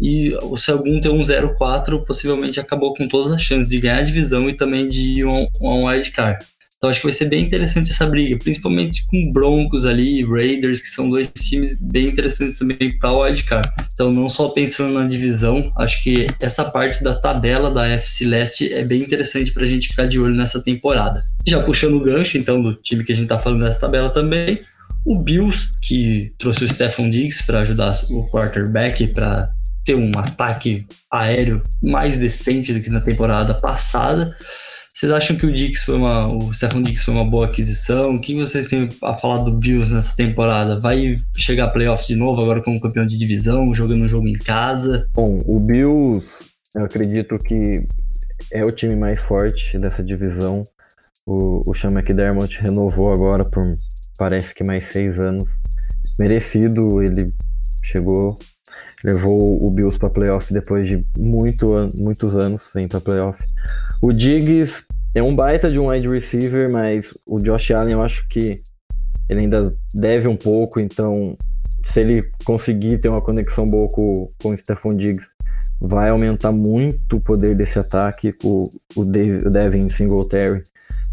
E 0.01 0.31
se 0.55 0.71
algum 0.71 0.99
tem 0.99 1.11
um 1.11 1.19
0-4, 1.19 2.05
possivelmente 2.05 2.59
acabou 2.59 2.93
com 2.93 3.07
todas 3.07 3.31
as 3.31 3.41
chances 3.41 3.69
de 3.69 3.79
ganhar 3.79 3.99
a 3.99 4.03
divisão 4.03 4.49
e 4.49 4.53
também 4.53 4.87
de 4.87 5.19
ir 5.19 5.23
a 5.23 5.31
um 5.61 5.85
wildcard. 5.85 6.45
Então 6.79 6.89
acho 6.89 7.01
que 7.01 7.07
vai 7.07 7.13
ser 7.13 7.25
bem 7.25 7.43
interessante 7.43 7.91
essa 7.91 8.05
briga, 8.05 8.37
principalmente 8.37 9.05
com 9.05 9.33
Broncos 9.33 9.85
ali, 9.85 10.23
Raiders, 10.23 10.79
que 10.79 10.87
são 10.87 11.09
dois 11.09 11.27
times 11.27 11.77
bem 11.81 12.07
interessantes 12.07 12.57
também 12.57 12.97
para 12.97 13.11
o 13.11 13.21
wildcard. 13.21 13.69
Então 13.93 14.13
não 14.13 14.29
só 14.29 14.47
pensando 14.47 14.93
na 14.93 15.05
divisão, 15.05 15.69
acho 15.77 16.01
que 16.01 16.25
essa 16.39 16.63
parte 16.63 17.03
da 17.03 17.13
tabela 17.13 17.69
da 17.69 17.85
FC 17.85 18.23
Leste 18.23 18.73
é 18.73 18.85
bem 18.85 19.01
interessante 19.01 19.51
para 19.51 19.63
a 19.63 19.67
gente 19.67 19.89
ficar 19.89 20.05
de 20.05 20.21
olho 20.21 20.33
nessa 20.33 20.63
temporada. 20.63 21.21
Já 21.45 21.61
puxando 21.61 21.95
o 21.95 21.99
gancho 21.99 22.37
então 22.37 22.63
do 22.63 22.73
time 22.73 23.03
que 23.03 23.11
a 23.11 23.15
gente 23.15 23.25
está 23.25 23.37
falando 23.37 23.59
nessa 23.59 23.81
tabela 23.81 24.09
também, 24.09 24.57
o 25.05 25.19
Bills, 25.19 25.69
que 25.81 26.31
trouxe 26.37 26.63
o 26.63 26.69
Stephon 26.69 27.09
Diggs 27.09 27.45
para 27.45 27.59
ajudar 27.59 27.93
o 28.09 28.25
quarterback 28.31 29.05
para 29.07 29.51
ter 29.83 29.95
um 29.95 30.11
ataque 30.17 30.85
aéreo 31.11 31.61
mais 31.83 32.17
decente 32.17 32.71
do 32.71 32.79
que 32.79 32.89
na 32.89 33.01
temporada 33.01 33.53
passada. 33.53 34.33
Vocês 34.99 35.13
acham 35.13 35.37
que 35.37 35.45
o 35.45 35.53
Dix 35.53 35.85
foi 35.85 35.95
uma, 35.95 36.27
o 36.27 36.53
Stefan 36.53 36.81
Dix 36.81 37.05
foi 37.05 37.13
uma 37.13 37.23
boa 37.23 37.45
aquisição? 37.45 38.15
O 38.15 38.19
que 38.19 38.35
vocês 38.35 38.67
têm 38.67 38.89
a 39.01 39.15
falar 39.15 39.45
do 39.45 39.57
Bills 39.57 39.89
nessa 39.93 40.13
temporada? 40.13 40.77
Vai 40.77 41.13
chegar 41.37 41.67
a 41.67 41.69
playoff 41.69 42.05
de 42.05 42.17
novo 42.17 42.41
agora 42.41 42.61
como 42.61 42.81
campeão 42.81 43.05
de 43.05 43.17
divisão, 43.17 43.73
jogando 43.73 44.03
um 44.03 44.09
jogo 44.09 44.27
em 44.27 44.33
casa? 44.33 45.07
Bom, 45.15 45.39
o 45.45 45.57
Bills, 45.57 46.27
eu 46.75 46.83
acredito 46.83 47.37
que 47.37 47.87
é 48.51 48.61
o 48.65 48.73
time 48.73 48.93
mais 48.97 49.21
forte 49.21 49.79
dessa 49.79 50.03
divisão. 50.03 50.63
O, 51.25 51.63
o 51.65 51.73
Sean 51.73 51.91
McDermott 51.91 52.59
renovou 52.61 53.13
agora 53.13 53.45
por 53.45 53.63
parece 54.17 54.53
que 54.53 54.65
mais 54.65 54.85
seis 54.89 55.17
anos. 55.17 55.49
Merecido, 56.19 57.01
ele 57.01 57.33
chegou, 57.85 58.37
levou 59.03 59.65
o 59.65 59.71
Bills 59.71 59.97
para 59.97 60.09
playoff 60.09 60.53
depois 60.53 60.87
de 60.87 61.05
muito, 61.17 61.87
muitos 61.97 62.35
anos 62.35 62.63
sem 62.71 62.87
para 62.87 62.99
playoff. 62.99 63.39
O 64.01 64.11
Diggs 64.11 64.85
é 65.15 65.23
um 65.23 65.35
baita 65.35 65.69
de 65.69 65.79
um 65.79 65.87
wide 65.87 66.07
receiver, 66.07 66.69
mas 66.69 67.11
o 67.25 67.39
Josh 67.39 67.71
Allen 67.71 67.93
eu 67.93 68.01
acho 68.01 68.27
que 68.27 68.61
ele 69.27 69.41
ainda 69.41 69.75
deve 69.93 70.27
um 70.27 70.35
pouco, 70.35 70.79
então 70.79 71.37
se 71.83 72.01
ele 72.01 72.21
conseguir 72.43 72.99
ter 72.99 73.09
uma 73.09 73.21
conexão 73.21 73.63
boa 73.63 73.87
com, 73.89 74.31
com 74.41 74.49
o 74.49 74.57
Stephon 74.57 74.95
Diggs, 74.95 75.29
vai 75.79 76.09
aumentar 76.09 76.51
muito 76.51 77.15
o 77.15 77.21
poder 77.21 77.55
desse 77.55 77.79
ataque. 77.79 78.35
O, 78.43 78.63
o, 78.95 79.01
o 79.01 79.05
Devin 79.05 79.87
Singletary 79.89 80.63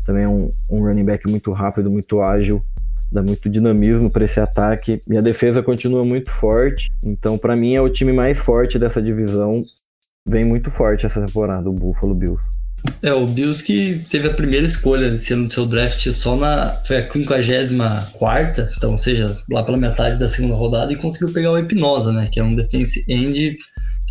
também 0.04 0.24
é 0.24 0.28
um, 0.28 0.50
um 0.70 0.82
running 0.82 1.04
back 1.04 1.28
muito 1.30 1.50
rápido, 1.50 1.90
muito 1.90 2.20
ágil, 2.20 2.62
dá 3.10 3.22
muito 3.22 3.48
dinamismo 3.48 4.10
para 4.10 4.24
esse 4.24 4.40
ataque. 4.40 5.00
Minha 5.06 5.22
defesa 5.22 5.62
continua 5.62 6.04
muito 6.04 6.30
forte, 6.30 6.90
então 7.04 7.38
para 7.38 7.56
mim 7.56 7.74
é 7.74 7.80
o 7.80 7.88
time 7.88 8.12
mais 8.12 8.38
forte 8.38 8.78
dessa 8.78 9.00
divisão. 9.00 9.64
Vem 10.28 10.44
muito 10.44 10.70
forte 10.70 11.06
essa 11.06 11.24
temporada, 11.24 11.68
o 11.68 11.72
Buffalo 11.72 12.14
Bills. 12.14 12.42
É, 13.02 13.12
o 13.12 13.26
Bills 13.26 13.64
que 13.64 14.00
teve 14.10 14.28
a 14.28 14.34
primeira 14.34 14.66
escolha 14.66 15.06
esse 15.06 15.32
ano 15.32 15.46
do 15.46 15.52
seu 15.52 15.66
draft 15.66 16.08
só 16.10 16.36
na. 16.36 16.76
Foi 16.84 16.98
a 16.98 17.08
54, 17.08 18.68
então, 18.76 18.92
ou 18.92 18.98
seja, 18.98 19.36
lá 19.50 19.62
pela 19.62 19.78
metade 19.78 20.18
da 20.18 20.28
segunda 20.28 20.54
rodada, 20.54 20.92
e 20.92 20.96
conseguiu 20.96 21.32
pegar 21.32 21.52
o 21.52 21.58
Hipnosa, 21.58 22.12
né? 22.12 22.28
Que 22.30 22.40
é 22.40 22.44
um 22.44 22.54
defense 22.54 23.04
end 23.08 23.56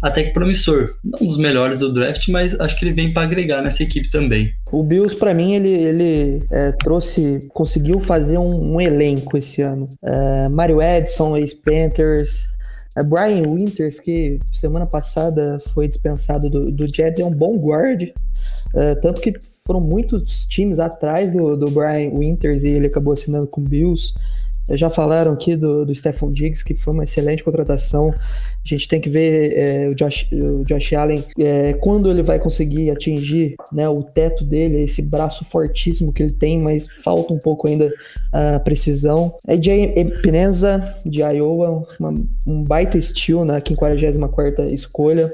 até 0.06 0.24
que 0.24 0.34
promissor. 0.34 0.88
Não 1.04 1.18
um 1.20 1.28
dos 1.28 1.40
melhores 1.40 1.80
do 1.80 1.92
draft, 1.92 2.28
mas 2.30 2.58
acho 2.60 2.78
que 2.78 2.86
ele 2.86 2.94
vem 2.94 3.12
para 3.12 3.24
agregar 3.24 3.64
nessa 3.64 3.82
equipe 3.82 4.08
também. 4.12 4.54
O 4.72 4.84
Bills, 4.84 5.16
para 5.18 5.34
mim, 5.34 5.56
ele, 5.56 5.72
ele 5.72 6.40
é, 6.52 6.72
trouxe, 6.74 7.40
conseguiu 7.50 8.00
fazer 8.00 8.38
um, 8.38 8.76
um 8.76 8.80
elenco 8.80 9.36
esse 9.36 9.64
ano. 9.64 9.90
É, 10.04 10.48
Mario 10.48 10.80
Edson, 10.80 11.36
ex-Panthers, 11.36 12.48
é, 12.96 13.02
Brian 13.02 13.50
Winters, 13.50 14.00
que 14.00 14.38
semana 14.54 14.86
passada 14.86 15.60
foi 15.74 15.88
dispensado 15.88 16.52
do, 16.52 16.72
do 16.72 16.86
Jets, 16.86 17.20
é 17.20 17.26
um 17.26 17.34
bom 17.34 17.58
guard. 17.58 18.04
Uh, 18.76 19.00
tanto 19.02 19.22
que 19.22 19.34
foram 19.66 19.80
muitos 19.80 20.46
times 20.46 20.80
atrás 20.80 21.32
do, 21.32 21.56
do 21.56 21.72
Brian 21.72 22.12
Winters 22.14 22.64
e 22.64 22.70
ele 22.70 22.88
acabou 22.88 23.14
assinando 23.14 23.48
com 23.48 23.62
o 23.62 23.64
Bills. 23.64 24.14
Já 24.72 24.90
falaram 24.90 25.34
aqui 25.34 25.56
do, 25.56 25.86
do 25.86 25.96
Stephon 25.96 26.32
Diggs, 26.32 26.64
que 26.64 26.74
foi 26.74 26.94
uma 26.94 27.04
excelente 27.04 27.44
contratação. 27.44 28.10
A 28.12 28.68
gente 28.68 28.88
tem 28.88 29.00
que 29.00 29.10
ver 29.10 29.54
é, 29.56 29.88
o, 29.88 29.96
Josh, 29.96 30.28
o 30.32 30.64
Josh 30.64 30.94
Allen 30.94 31.24
é, 31.40 31.74
quando 31.74 32.10
ele 32.10 32.24
vai 32.24 32.40
conseguir 32.40 32.90
atingir 32.90 33.56
né, 33.72 33.88
o 33.88 34.02
teto 34.02 34.44
dele, 34.44 34.82
esse 34.82 35.04
braço 35.04 35.46
fortíssimo 35.46 36.12
que 36.12 36.24
ele 36.24 36.34
tem, 36.34 36.60
mas 36.60 36.88
falta 36.88 37.32
um 37.32 37.38
pouco 37.38 37.68
ainda 37.68 37.90
a 38.32 38.60
precisão. 38.60 39.36
É 39.48 39.62
Jay 39.62 39.94
Pinenza, 40.22 40.82
de 41.06 41.22
Iowa, 41.22 41.88
uma, 42.00 42.14
um 42.48 42.64
baita 42.64 42.98
estilo 42.98 43.46
na 43.46 43.56
54 43.56 44.74
escolha. 44.74 45.32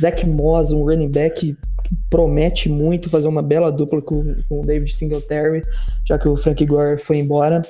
Zach 0.00 0.26
Moss, 0.26 0.72
um 0.72 0.84
running 0.84 1.10
back 1.10 1.54
que 1.84 1.96
promete 2.08 2.68
muito 2.68 3.10
fazer 3.10 3.28
uma 3.28 3.42
bela 3.42 3.70
dupla 3.70 4.00
com, 4.00 4.34
com 4.48 4.60
o 4.60 4.62
David 4.62 4.92
Singletary, 4.94 5.62
já 6.04 6.18
que 6.18 6.28
o 6.28 6.36
Frank 6.36 6.64
Gore 6.64 6.98
foi 6.98 7.18
embora. 7.18 7.60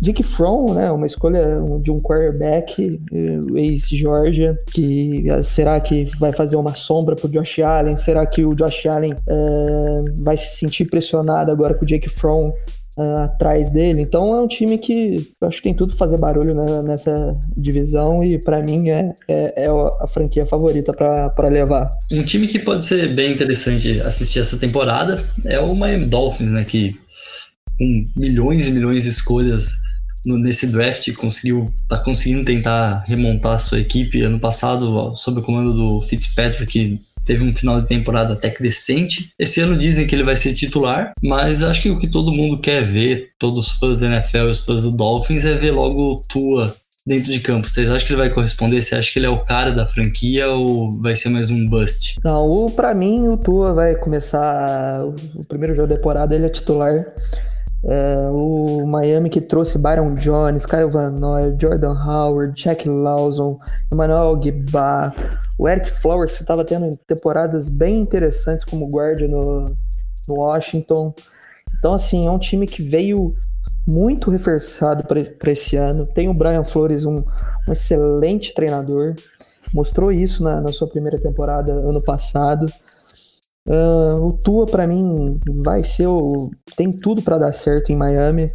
Dick 0.00 0.22
Fromm, 0.22 0.74
né, 0.74 0.90
uma 0.90 1.06
escolha 1.06 1.62
de 1.80 1.90
um 1.90 1.98
quarterback, 1.98 3.00
eh, 3.12 3.40
ex-Georgia, 3.54 4.58
que 4.70 5.28
eh, 5.28 5.42
será 5.42 5.80
que 5.80 6.04
vai 6.18 6.32
fazer 6.32 6.56
uma 6.56 6.74
sombra 6.74 7.16
pro 7.16 7.28
Josh 7.28 7.60
Allen? 7.60 7.96
Será 7.96 8.26
que 8.26 8.44
o 8.44 8.54
Josh 8.54 8.86
Allen 8.86 9.14
é, 9.26 10.22
vai 10.22 10.36
se 10.36 10.58
sentir 10.58 10.84
pressionado 10.86 11.50
agora 11.50 11.74
com 11.74 11.84
o 11.84 11.88
Jake 11.88 12.10
Fromm 12.10 12.52
uh, 12.98 13.22
atrás 13.22 13.70
dele? 13.70 14.02
Então 14.02 14.34
é 14.34 14.40
um 14.40 14.46
time 14.46 14.76
que 14.76 15.32
eu 15.40 15.48
acho 15.48 15.58
que 15.58 15.62
tem 15.62 15.74
tudo 15.74 15.90
pra 15.90 15.98
fazer 15.98 16.18
barulho 16.18 16.54
né, 16.54 16.82
nessa 16.82 17.34
divisão 17.56 18.22
e 18.22 18.38
para 18.38 18.62
mim 18.62 18.90
é, 18.90 19.14
é, 19.28 19.64
é, 19.64 19.68
a 20.00 20.06
franquia 20.06 20.44
favorita 20.44 20.92
para 20.92 21.48
levar. 21.48 21.90
Um 22.12 22.22
time 22.22 22.46
que 22.46 22.58
pode 22.58 22.84
ser 22.84 23.08
bem 23.14 23.32
interessante 23.32 24.00
assistir 24.02 24.40
essa 24.40 24.58
temporada 24.58 25.22
é 25.46 25.58
o 25.58 25.74
Miami 25.74 26.06
Dolphins, 26.06 26.50
né, 26.50 26.64
que 26.64 27.05
com 27.78 28.08
milhões 28.16 28.66
e 28.66 28.70
milhões 28.70 29.04
de 29.04 29.10
escolhas 29.10 29.72
no, 30.24 30.36
nesse 30.36 30.66
draft, 30.66 31.12
conseguiu 31.14 31.66
tá 31.88 31.98
conseguindo 31.98 32.44
tentar 32.44 33.04
remontar 33.06 33.54
a 33.54 33.58
sua 33.58 33.80
equipe. 33.80 34.22
Ano 34.22 34.40
passado, 34.40 35.14
sob 35.16 35.40
o 35.40 35.42
comando 35.42 35.72
do 35.72 36.02
Fitzpatrick, 36.02 36.98
teve 37.24 37.44
um 37.44 37.54
final 37.54 37.80
de 37.80 37.88
temporada 37.88 38.34
até 38.34 38.50
que 38.50 38.62
decente. 38.62 39.30
Esse 39.38 39.60
ano 39.60 39.76
dizem 39.76 40.06
que 40.06 40.14
ele 40.14 40.22
vai 40.22 40.36
ser 40.36 40.52
titular, 40.54 41.12
mas 41.22 41.62
acho 41.62 41.82
que 41.82 41.90
o 41.90 41.98
que 41.98 42.08
todo 42.08 42.32
mundo 42.32 42.60
quer 42.60 42.84
ver, 42.84 43.30
todos 43.38 43.68
os 43.68 43.72
fãs 43.78 43.98
da 43.98 44.06
NFL 44.06 44.48
e 44.48 44.50
os 44.50 44.64
fãs 44.64 44.82
do 44.82 44.90
Dolphins, 44.90 45.44
é 45.44 45.54
ver 45.54 45.70
logo 45.72 46.14
o 46.14 46.22
Tua 46.28 46.74
dentro 47.06 47.32
de 47.32 47.40
campo. 47.40 47.68
Vocês 47.68 47.88
acham 47.88 48.06
que 48.06 48.12
ele 48.12 48.20
vai 48.20 48.30
corresponder? 48.30 48.82
Você 48.82 48.96
acha 48.96 49.12
que 49.12 49.18
ele 49.18 49.26
é 49.26 49.30
o 49.30 49.40
cara 49.40 49.70
da 49.70 49.86
franquia 49.86 50.48
ou 50.48 50.92
vai 51.00 51.14
ser 51.14 51.28
mais 51.28 51.50
um 51.50 51.64
bust? 51.66 52.16
Não, 52.24 52.68
para 52.70 52.94
mim 52.94 53.28
o 53.28 53.36
Tua 53.36 53.72
vai 53.72 53.94
começar 53.94 55.04
o 55.04 55.44
primeiro 55.46 55.74
jogo 55.74 55.88
da 55.88 55.96
temporada, 55.96 56.34
ele 56.34 56.46
é 56.46 56.50
titular. 56.50 57.06
É, 57.84 58.16
o 58.30 58.84
Miami 58.86 59.30
que 59.30 59.40
trouxe 59.40 59.78
Byron 59.78 60.14
Jones, 60.14 60.66
Kyle 60.66 60.90
Van 60.90 61.10
Noy, 61.10 61.54
Jordan 61.60 61.94
Howard, 61.94 62.60
Jack 62.60 62.88
Lawson, 62.88 63.58
Emmanuel 63.92 64.36
Guibar, 64.36 65.14
o 65.58 65.68
Eric 65.68 65.90
Flowers 65.90 66.34
que 66.36 66.42
estava 66.42 66.64
tendo 66.64 66.96
temporadas 67.06 67.68
bem 67.68 68.00
interessantes 68.00 68.64
como 68.64 68.88
guarda 68.88 69.28
no, 69.28 69.66
no 70.28 70.34
Washington. 70.34 71.14
Então, 71.78 71.92
assim, 71.92 72.26
é 72.26 72.30
um 72.30 72.38
time 72.38 72.66
que 72.66 72.82
veio 72.82 73.34
muito 73.86 74.30
reforçado 74.30 75.04
para 75.04 75.50
esse 75.50 75.76
ano. 75.76 76.06
Tem 76.06 76.28
o 76.28 76.34
Brian 76.34 76.64
Flores, 76.64 77.04
um, 77.04 77.16
um 77.68 77.72
excelente 77.72 78.52
treinador. 78.52 79.14
Mostrou 79.72 80.10
isso 80.10 80.42
na, 80.42 80.60
na, 80.60 80.72
sua 80.72 80.88
primeira 80.88 81.18
temporada 81.18 81.72
ano 81.72 82.02
passado. 82.02 82.66
Uh, 83.68 84.24
o 84.24 84.32
Tua, 84.32 84.66
para 84.66 84.86
mim, 84.86 85.38
vai 85.64 85.82
ser 85.82 86.06
o. 86.06 86.50
Tem 86.76 86.90
tudo 86.90 87.22
para 87.22 87.38
dar 87.38 87.52
certo 87.52 87.90
em 87.90 87.96
Miami. 87.96 88.46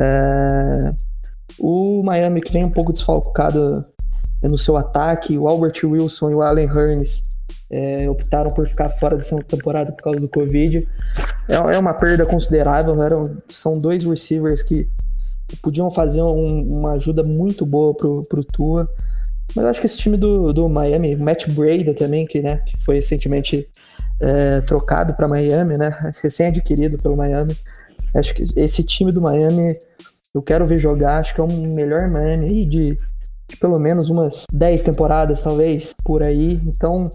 Uh, 0.00 0.96
o 1.58 2.02
Miami 2.04 2.40
que 2.40 2.52
vem 2.52 2.64
um 2.64 2.70
pouco 2.70 2.92
desfalcado 2.92 3.84
no 4.42 4.56
seu 4.56 4.76
ataque, 4.76 5.36
o 5.36 5.48
Albert 5.48 5.80
Wilson 5.84 6.30
e 6.30 6.34
o 6.34 6.42
Allen 6.42 6.70
Hurns 6.70 7.22
é, 7.70 8.08
optaram 8.08 8.50
por 8.50 8.66
ficar 8.66 8.88
fora 8.88 9.16
dessa 9.16 9.36
temporada 9.42 9.92
por 9.92 10.02
causa 10.02 10.20
do 10.20 10.28
Covid. 10.28 10.88
É, 11.48 11.54
é 11.54 11.78
uma 11.78 11.94
perda 11.94 12.24
considerável, 12.24 13.02
eram, 13.02 13.36
são 13.48 13.78
dois 13.78 14.04
receivers 14.04 14.62
que 14.62 14.88
podiam 15.62 15.90
fazer 15.90 16.22
um, 16.22 16.78
uma 16.78 16.92
ajuda 16.92 17.22
muito 17.22 17.66
boa 17.66 17.94
pro, 17.94 18.22
pro 18.28 18.44
Tua. 18.44 18.88
Mas 19.56 19.64
acho 19.64 19.80
que 19.80 19.86
esse 19.86 19.98
time 19.98 20.16
do, 20.16 20.52
do 20.52 20.68
Miami, 20.68 21.16
Matt 21.16 21.48
Breda 21.50 21.94
também, 21.94 22.26
que, 22.26 22.40
né, 22.40 22.58
que 22.58 22.84
foi 22.84 22.96
recentemente 22.96 23.66
é, 24.20 24.60
trocado 24.62 25.14
para 25.14 25.28
Miami, 25.28 25.76
né, 25.76 25.90
recém-adquirido 26.22 26.98
pelo 26.98 27.16
Miami. 27.16 27.56
Acho 28.14 28.34
que 28.34 28.44
esse 28.56 28.82
time 28.82 29.12
do 29.12 29.20
Miami 29.20 29.74
eu 30.34 30.42
quero 30.42 30.66
ver 30.66 30.78
jogar, 30.78 31.18
acho 31.18 31.34
que 31.34 31.40
é 31.40 31.44
o 31.44 31.52
melhor 31.52 32.08
Miami 32.08 32.46
aí 32.46 32.64
de, 32.64 32.96
de 33.48 33.56
pelo 33.60 33.78
menos 33.78 34.08
umas 34.10 34.44
10 34.52 34.82
temporadas, 34.82 35.42
talvez, 35.42 35.94
por 36.04 36.22
aí. 36.22 36.60
Então, 36.66 37.10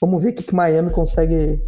Vamos 0.00 0.22
ver 0.22 0.30
o 0.30 0.34
que, 0.34 0.42
que 0.44 0.54
Miami 0.54 0.90
consegue 0.90 1.60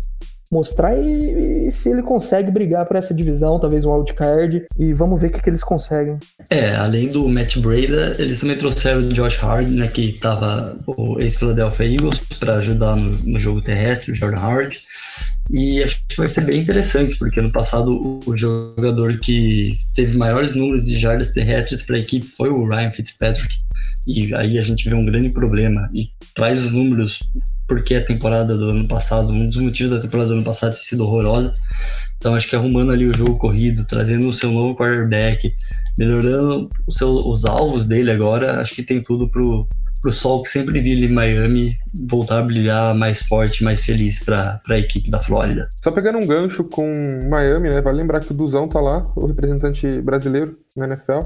mostrar 0.51 0.97
e, 0.97 1.69
e, 1.69 1.71
se 1.71 1.91
ele 1.91 2.03
consegue 2.03 2.51
brigar 2.51 2.85
por 2.87 2.97
essa 2.97 3.15
divisão, 3.15 3.61
talvez 3.61 3.85
um 3.85 3.93
wildcard, 3.93 4.67
e 4.79 4.93
vamos 4.93 5.21
ver 5.21 5.29
o 5.29 5.31
que, 5.31 5.41
que 5.41 5.49
eles 5.49 5.63
conseguem. 5.63 6.19
É, 6.49 6.75
além 6.75 7.09
do 7.09 7.29
Matt 7.29 7.59
Breda, 7.59 8.17
eles 8.19 8.41
também 8.41 8.57
trouxeram 8.57 9.01
o 9.01 9.13
Josh 9.13 9.37
Hard, 9.37 9.69
né, 9.69 9.87
que 9.87 10.13
tava 10.19 10.77
o 10.87 11.21
ex-Philadelphia 11.21 11.87
Eagles, 11.87 12.19
para 12.41 12.57
ajudar 12.57 12.97
no, 12.97 13.11
no, 13.11 13.39
jogo 13.39 13.63
terrestre, 13.63 14.13
o 14.13 14.15
Jordan 14.15 14.39
Hard. 14.39 14.77
E 15.53 15.83
acho 15.83 16.01
que 16.09 16.17
vai 16.17 16.29
ser 16.29 16.43
bem 16.43 16.61
interessante, 16.61 17.17
porque 17.17 17.41
no 17.41 17.51
passado 17.51 18.21
o 18.25 18.37
jogador 18.37 19.19
que 19.19 19.77
teve 19.97 20.17
maiores 20.17 20.55
números 20.55 20.85
de 20.85 20.99
jardas 20.99 21.33
terrestres 21.33 21.83
para 21.83 21.97
a 21.97 22.01
equipe 22.01 22.27
foi 22.27 22.51
o 22.51 22.69
Ryan 22.69 22.91
Fitzpatrick. 22.93 23.57
E 24.07 24.35
aí 24.35 24.59
a 24.59 24.63
gente 24.63 24.89
vê 24.89 24.95
um 24.95 25.05
grande 25.05 25.29
problema 25.29 25.91
e 25.93 26.09
traz 26.35 26.65
os 26.65 26.73
números 26.73 27.21
porque 27.67 27.95
a 27.95 28.05
temporada 28.05 28.57
do 28.57 28.71
ano 28.71 28.89
passado, 28.89 29.33
um 29.33 29.43
dos 29.43 29.57
motivos 29.57 29.91
da 29.91 30.01
temporada 30.01 30.29
do 30.29 30.35
ano 30.35 30.45
passado 30.45 30.75
ter 30.75 30.81
sido 30.81 31.05
horrorosa. 31.05 31.55
Então 32.17 32.35
acho 32.35 32.49
que 32.49 32.57
arrumando 32.57 32.93
ali 32.93 33.07
o 33.07 33.17
jogo 33.17 33.37
corrido, 33.37 33.87
trazendo 33.87 34.29
o 34.29 34.33
seu 34.33 34.51
novo 34.53 34.77
quarterback, 34.77 35.53
melhorando 35.99 36.69
o 36.87 36.93
seu, 36.93 37.13
os 37.13 37.45
alvos 37.45 37.87
dele 37.87 38.11
agora, 38.11 38.61
acho 38.61 38.75
que 38.75 38.83
tem 38.83 39.03
tudo 39.03 39.29
pro, 39.29 39.67
pro 40.01 40.13
sol 40.13 40.43
que 40.43 40.49
sempre 40.49 40.81
vi 40.81 41.05
em 41.05 41.13
Miami 41.13 41.77
voltar 42.09 42.39
a 42.39 42.43
brilhar 42.43 42.95
mais 42.95 43.23
forte, 43.23 43.63
mais 43.63 43.85
feliz 43.85 44.25
para 44.25 44.61
a 44.69 44.79
equipe 44.79 45.11
da 45.11 45.21
Flórida. 45.21 45.69
Só 45.83 45.91
pegando 45.91 46.19
um 46.19 46.27
gancho 46.27 46.65
com 46.65 47.21
Miami, 47.29 47.69
né? 47.71 47.81
Vale 47.81 47.99
lembrar 47.99 48.21
que 48.21 48.33
o 48.33 48.35
Duzão 48.35 48.69
tá 48.69 48.81
lá, 48.81 49.11
o 49.15 49.27
representante 49.27 50.01
brasileiro 50.01 50.59
na 50.77 50.87
NFL. 50.87 51.21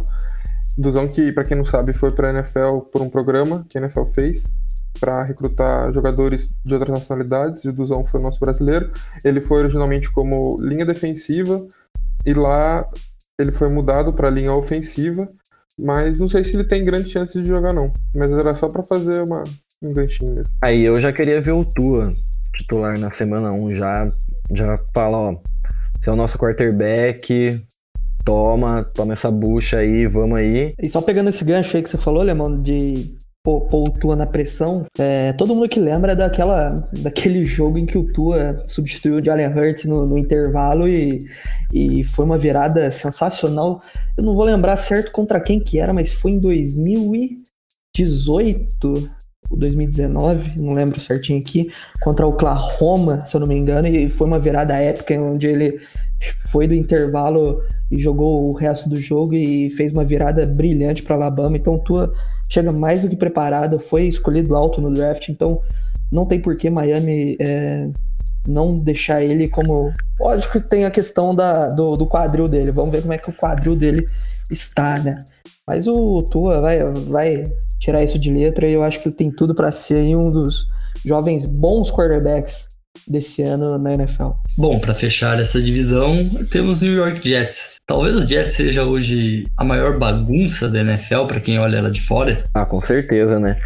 Duzão 0.77 1.07
que, 1.07 1.31
para 1.33 1.45
quem 1.45 1.57
não 1.57 1.65
sabe, 1.65 1.93
foi 1.93 2.13
para 2.13 2.31
a 2.31 2.33
NFL 2.33 2.79
por 2.93 3.01
um 3.01 3.09
programa 3.09 3.65
que 3.69 3.79
a 3.79 3.81
NFL 3.81 4.05
fez 4.07 4.53
para 4.99 5.23
recrutar 5.23 5.93
jogadores 5.93 6.51
de 6.65 6.75
outras 6.75 6.99
nacionalidades. 6.99 7.65
O 7.65 7.73
Duzão 7.73 8.05
foi 8.05 8.21
o 8.21 8.23
nosso 8.23 8.41
brasileiro. 8.41 8.91
Ele 9.25 9.41
foi 9.41 9.61
originalmente 9.61 10.11
como 10.11 10.57
linha 10.61 10.85
defensiva 10.85 11.67
e 12.27 12.33
lá 12.33 12.89
ele 13.39 13.53
foi 13.53 13.69
mudado 13.69 14.13
para 14.13 14.31
linha 14.31 14.53
ofensiva. 14.53 15.29
Mas 15.79 16.19
não 16.19 16.29
sei 16.29 16.45
se 16.45 16.55
ele 16.55 16.65
tem 16.65 16.85
grande 16.85 17.11
chance 17.11 17.41
de 17.41 17.47
jogar, 17.47 17.73
não. 17.73 17.93
Mas 18.15 18.31
era 18.31 18.55
só 18.55 18.69
para 18.69 18.83
fazer 18.83 19.23
uma, 19.23 19.43
um 19.83 19.93
ganchinho 19.93 20.35
mesmo. 20.35 20.55
Aí 20.63 20.83
eu 20.83 21.01
já 21.01 21.13
queria 21.13 21.41
ver 21.41 21.53
o 21.53 21.65
Tua 21.65 22.15
titular 22.57 22.99
na 22.99 23.11
semana 23.13 23.53
1 23.53 23.71
já. 23.71 24.13
Já 24.53 24.79
fala, 24.95 25.19
ó. 25.19 25.37
Você 26.01 26.11
é 26.11 26.13
o 26.13 26.17
nosso 26.17 26.39
quarterback, 26.39 27.61
toma, 28.25 28.85
toma 28.85 29.15
essa 29.15 29.31
bucha 29.31 29.79
aí, 29.79 30.07
vamos 30.07 30.37
aí. 30.37 30.69
E 30.81 30.89
só 30.89 31.01
pegando 31.01 31.29
esse 31.29 31.45
gancho 31.45 31.77
aí 31.77 31.83
que 31.83 31.89
você 31.89 31.97
falou, 31.97 32.23
Lemão, 32.23 32.61
de 32.61 33.17
pôr 33.45 33.69
o 33.71 33.91
Tua 33.91 34.17
na 34.17 34.27
pressão, 34.27 34.87
é, 34.99 35.35
todo 35.35 35.55
mundo 35.55 35.69
que 35.69 35.79
lembra 35.79 36.17
daquela, 36.17 36.71
daquele 37.03 37.45
jogo 37.45 37.77
em 37.77 37.85
que 37.85 37.99
o 37.99 38.11
Tua 38.11 38.65
substituiu 38.67 39.17
o 39.17 39.25
Jalen 39.25 39.49
Hurts 39.49 39.85
no, 39.85 40.07
no, 40.07 40.17
intervalo 40.17 40.89
e, 40.89 41.19
e 41.73 42.03
foi 42.03 42.25
uma 42.25 42.39
virada 42.39 42.91
sensacional. 42.91 43.83
Eu 44.17 44.25
não 44.25 44.35
vou 44.35 44.45
lembrar 44.45 44.77
certo 44.77 45.13
contra 45.13 45.39
quem 45.41 45.61
que 45.61 45.79
era, 45.79 45.93
mas 45.93 46.11
foi 46.11 46.31
em 46.33 46.41
2018 46.41 49.11
2019, 49.51 50.59
não 50.59 50.73
lembro 50.73 50.99
certinho 50.99 51.39
aqui, 51.39 51.69
contra 52.01 52.27
o 52.27 52.31
Oklahoma, 52.31 53.21
se 53.27 53.37
eu 53.37 53.41
não 53.41 53.47
me 53.47 53.55
engano, 53.55 53.87
e 53.87 54.09
foi 54.09 54.27
uma 54.27 54.39
virada 54.39 54.75
épica 54.75 55.23
onde 55.23 55.47
ele 55.47 55.79
foi 56.33 56.67
do 56.67 56.75
intervalo 56.75 57.61
e 57.91 58.01
jogou 58.01 58.49
o 58.49 58.53
resto 58.53 58.89
do 58.89 58.97
jogo 59.01 59.35
e 59.35 59.71
fez 59.71 59.93
uma 59.93 60.05
virada 60.05 60.45
brilhante 60.47 61.03
para 61.03 61.17
Alabama. 61.17 61.57
Então, 61.57 61.79
Tua 61.79 62.13
chega 62.49 62.73
mais 62.73 63.03
do 63.03 63.09
que 63.09 63.17
preparada, 63.17 63.79
foi 63.79 64.07
escolhido 64.07 64.55
alto 64.55 64.81
no 64.81 64.93
draft, 64.93 65.29
então 65.29 65.61
não 66.11 66.27
tem 66.27 66.41
por 66.41 66.57
que 66.57 66.71
Miami 66.71 67.37
é, 67.41 67.89
não 68.47 68.75
deixar 68.75 69.23
ele 69.23 69.49
como. 69.49 69.93
Lógico 70.21 70.61
que 70.61 70.69
tem 70.69 70.85
a 70.85 70.91
questão 70.91 71.35
da, 71.35 71.69
do, 71.69 71.97
do 71.97 72.07
quadril 72.07 72.49
dele, 72.49 72.71
vamos 72.71 72.93
ver 72.93 73.03
como 73.03 73.13
é 73.13 73.19
que 73.19 73.31
o 73.31 73.37
quadril 73.37 73.75
dele 73.75 74.07
está, 74.51 74.99
né? 74.99 75.19
Mas 75.67 75.89
o 75.89 76.23
Tua 76.31 76.61
vai, 76.61 76.83
vai 77.09 77.45
tirar 77.79 78.03
isso 78.03 78.19
de 78.19 78.33
letra 78.33 78.69
e 78.69 78.73
eu 78.73 78.83
acho 78.83 79.01
que 79.01 79.09
ele 79.09 79.17
tem 79.17 79.31
tudo 79.31 79.55
para 79.55 79.73
ser 79.73 80.15
um 80.17 80.31
dos 80.31 80.67
jovens 81.05 81.47
bons 81.47 81.91
quarterbacks 81.91 82.69
desse 83.07 83.43
ano 83.43 83.79
na 83.79 83.95
NFL. 83.95 84.31
Bom, 84.59 84.79
para 84.79 84.95
fechar 84.95 85.41
essa 85.41 85.61
divisão, 85.61 86.29
temos 86.51 86.83
New 86.83 86.95
York 86.95 87.27
Jets. 87.27 87.77
Talvez 87.87 88.17
o 88.17 88.27
Jets 88.27 88.55
seja 88.55 88.85
hoje 88.85 89.45
a 89.57 89.65
maior 89.65 89.99
bagunça 89.99 90.69
da 90.69 90.81
NFL 90.81 91.25
para 91.27 91.41
quem 91.41 91.59
olha 91.59 91.77
ela 91.77 91.91
de 91.91 92.01
fora. 92.01 92.43
Ah, 92.55 92.65
com 92.65 92.85
certeza, 92.85 93.39
né? 93.39 93.61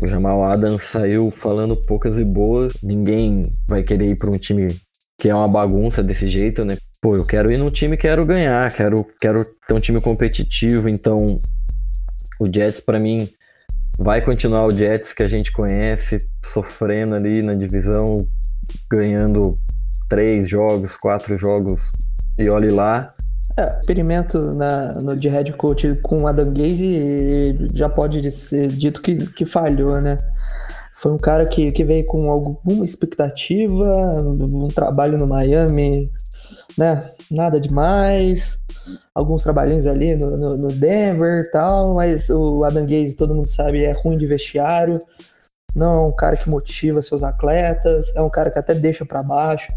O 0.00 0.06
Jamal 0.06 0.44
Adams 0.44 0.84
saiu 0.84 1.30
falando 1.30 1.74
poucas 1.76 2.16
e 2.16 2.24
boas. 2.24 2.72
Ninguém 2.82 3.42
vai 3.68 3.82
querer 3.82 4.10
ir 4.10 4.16
para 4.16 4.30
um 4.30 4.38
time 4.38 4.76
que 5.20 5.28
é 5.28 5.34
uma 5.34 5.48
bagunça 5.48 6.02
desse 6.02 6.28
jeito, 6.28 6.64
né? 6.64 6.78
Pô, 7.02 7.16
eu 7.16 7.24
quero 7.24 7.50
ir 7.50 7.58
num 7.58 7.68
time 7.68 7.96
que 7.96 8.06
quero 8.06 8.24
ganhar, 8.24 8.72
quero, 8.72 9.04
quero 9.20 9.44
ter 9.66 9.74
um 9.74 9.80
time 9.80 10.00
competitivo, 10.00 10.88
então 10.88 11.40
o 12.40 12.46
Jets 12.52 12.80
para 12.80 13.00
mim 13.00 13.28
vai 13.98 14.20
continuar 14.20 14.66
o 14.66 14.70
Jets 14.70 15.12
que 15.12 15.24
a 15.24 15.28
gente 15.28 15.50
conhece, 15.50 16.18
sofrendo 16.52 17.16
ali 17.16 17.42
na 17.42 17.54
divisão, 17.54 18.18
ganhando 18.90 19.58
três 20.08 20.48
jogos, 20.48 20.96
quatro 20.96 21.36
jogos 21.36 21.80
e 22.38 22.48
olhe 22.48 22.70
lá. 22.70 23.14
É, 23.56 23.66
experimento 23.80 24.54
na, 24.54 24.94
no 24.94 25.16
de 25.16 25.28
head 25.28 25.52
coach 25.54 25.92
com 26.00 26.22
o 26.22 26.26
Adam 26.26 26.52
Gaze 26.52 27.68
já 27.74 27.88
pode 27.88 28.30
ser 28.30 28.68
dito 28.68 29.02
que, 29.02 29.16
que 29.32 29.44
falhou, 29.44 30.00
né? 30.00 30.16
Foi 31.00 31.12
um 31.12 31.18
cara 31.18 31.46
que, 31.46 31.70
que 31.70 31.84
veio 31.84 32.04
com 32.06 32.30
alguma 32.30 32.84
expectativa, 32.84 34.20
um 34.22 34.68
trabalho 34.68 35.16
no 35.16 35.26
Miami, 35.26 36.10
né? 36.76 37.10
Nada 37.30 37.60
demais. 37.60 38.58
Alguns 39.14 39.42
trabalhinhos 39.42 39.86
ali 39.86 40.16
no, 40.16 40.36
no, 40.36 40.56
no 40.56 40.68
Denver 40.68 41.44
e 41.44 41.50
tal, 41.50 41.94
mas 41.94 42.30
o 42.30 42.64
Adam 42.64 42.86
Gaze, 42.86 43.16
todo 43.16 43.34
mundo 43.34 43.48
sabe, 43.48 43.84
é 43.84 43.92
ruim 43.92 44.16
de 44.16 44.26
vestiário 44.26 44.98
não 45.74 45.94
é 45.94 46.04
um 46.06 46.12
cara 46.12 46.36
que 46.36 46.48
motiva 46.48 47.02
seus 47.02 47.22
atletas, 47.22 48.12
é 48.14 48.22
um 48.22 48.30
cara 48.30 48.50
que 48.50 48.58
até 48.58 48.74
deixa 48.74 49.04
para 49.04 49.22
baixo. 49.22 49.72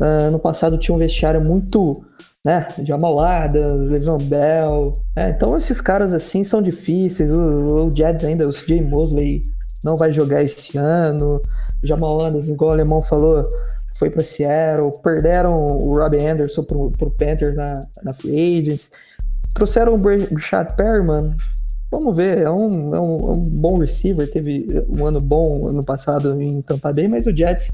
Uh, 0.00 0.30
no 0.30 0.38
passado 0.38 0.78
tinha 0.78 0.94
um 0.94 0.98
vestiário 0.98 1.40
muito, 1.40 2.04
né, 2.44 2.68
de 2.78 2.92
amoladas, 2.92 3.88
Le'Veon 3.88 4.18
Bell. 4.18 4.92
É, 5.16 5.30
então 5.30 5.56
esses 5.56 5.80
caras 5.80 6.12
assim 6.12 6.44
são 6.44 6.62
difíceis. 6.62 7.32
O, 7.32 7.88
o 7.88 7.94
Jets 7.94 8.24
ainda, 8.24 8.48
o 8.48 8.52
CJ 8.52 8.80
Mosley 8.82 9.42
não 9.84 9.96
vai 9.96 10.12
jogar 10.12 10.42
esse 10.42 10.78
ano. 10.78 11.40
Jamal 11.82 12.26
Adams, 12.26 12.48
igual 12.48 12.70
o 12.70 12.72
Alemão 12.74 13.02
falou, 13.02 13.42
foi 13.98 14.10
para 14.10 14.22
Seattle. 14.22 14.92
Perderam 15.02 15.66
o 15.66 15.92
Robbie 15.94 16.24
Anderson 16.24 16.62
pro, 16.62 16.90
pro 16.92 17.10
Panthers 17.10 17.56
na, 17.56 17.80
na 18.02 18.12
Free 18.12 18.60
Agents. 18.60 18.92
Trouxeram 19.54 19.94
o 19.94 19.98
Brashad 19.98 20.76
Perryman, 20.76 21.36
Vamos 21.90 22.14
ver, 22.14 22.42
é 22.42 22.50
um, 22.50 22.94
é, 22.94 23.00
um, 23.00 23.16
é 23.16 23.32
um, 23.32 23.42
bom 23.42 23.78
receiver, 23.78 24.30
teve 24.30 24.66
um 24.94 25.06
ano 25.06 25.20
bom 25.20 25.68
ano 25.68 25.82
passado 25.82 26.40
em 26.40 26.60
Tampa 26.60 26.92
Bay, 26.92 27.08
mas 27.08 27.26
o 27.26 27.34
Jets, 27.34 27.72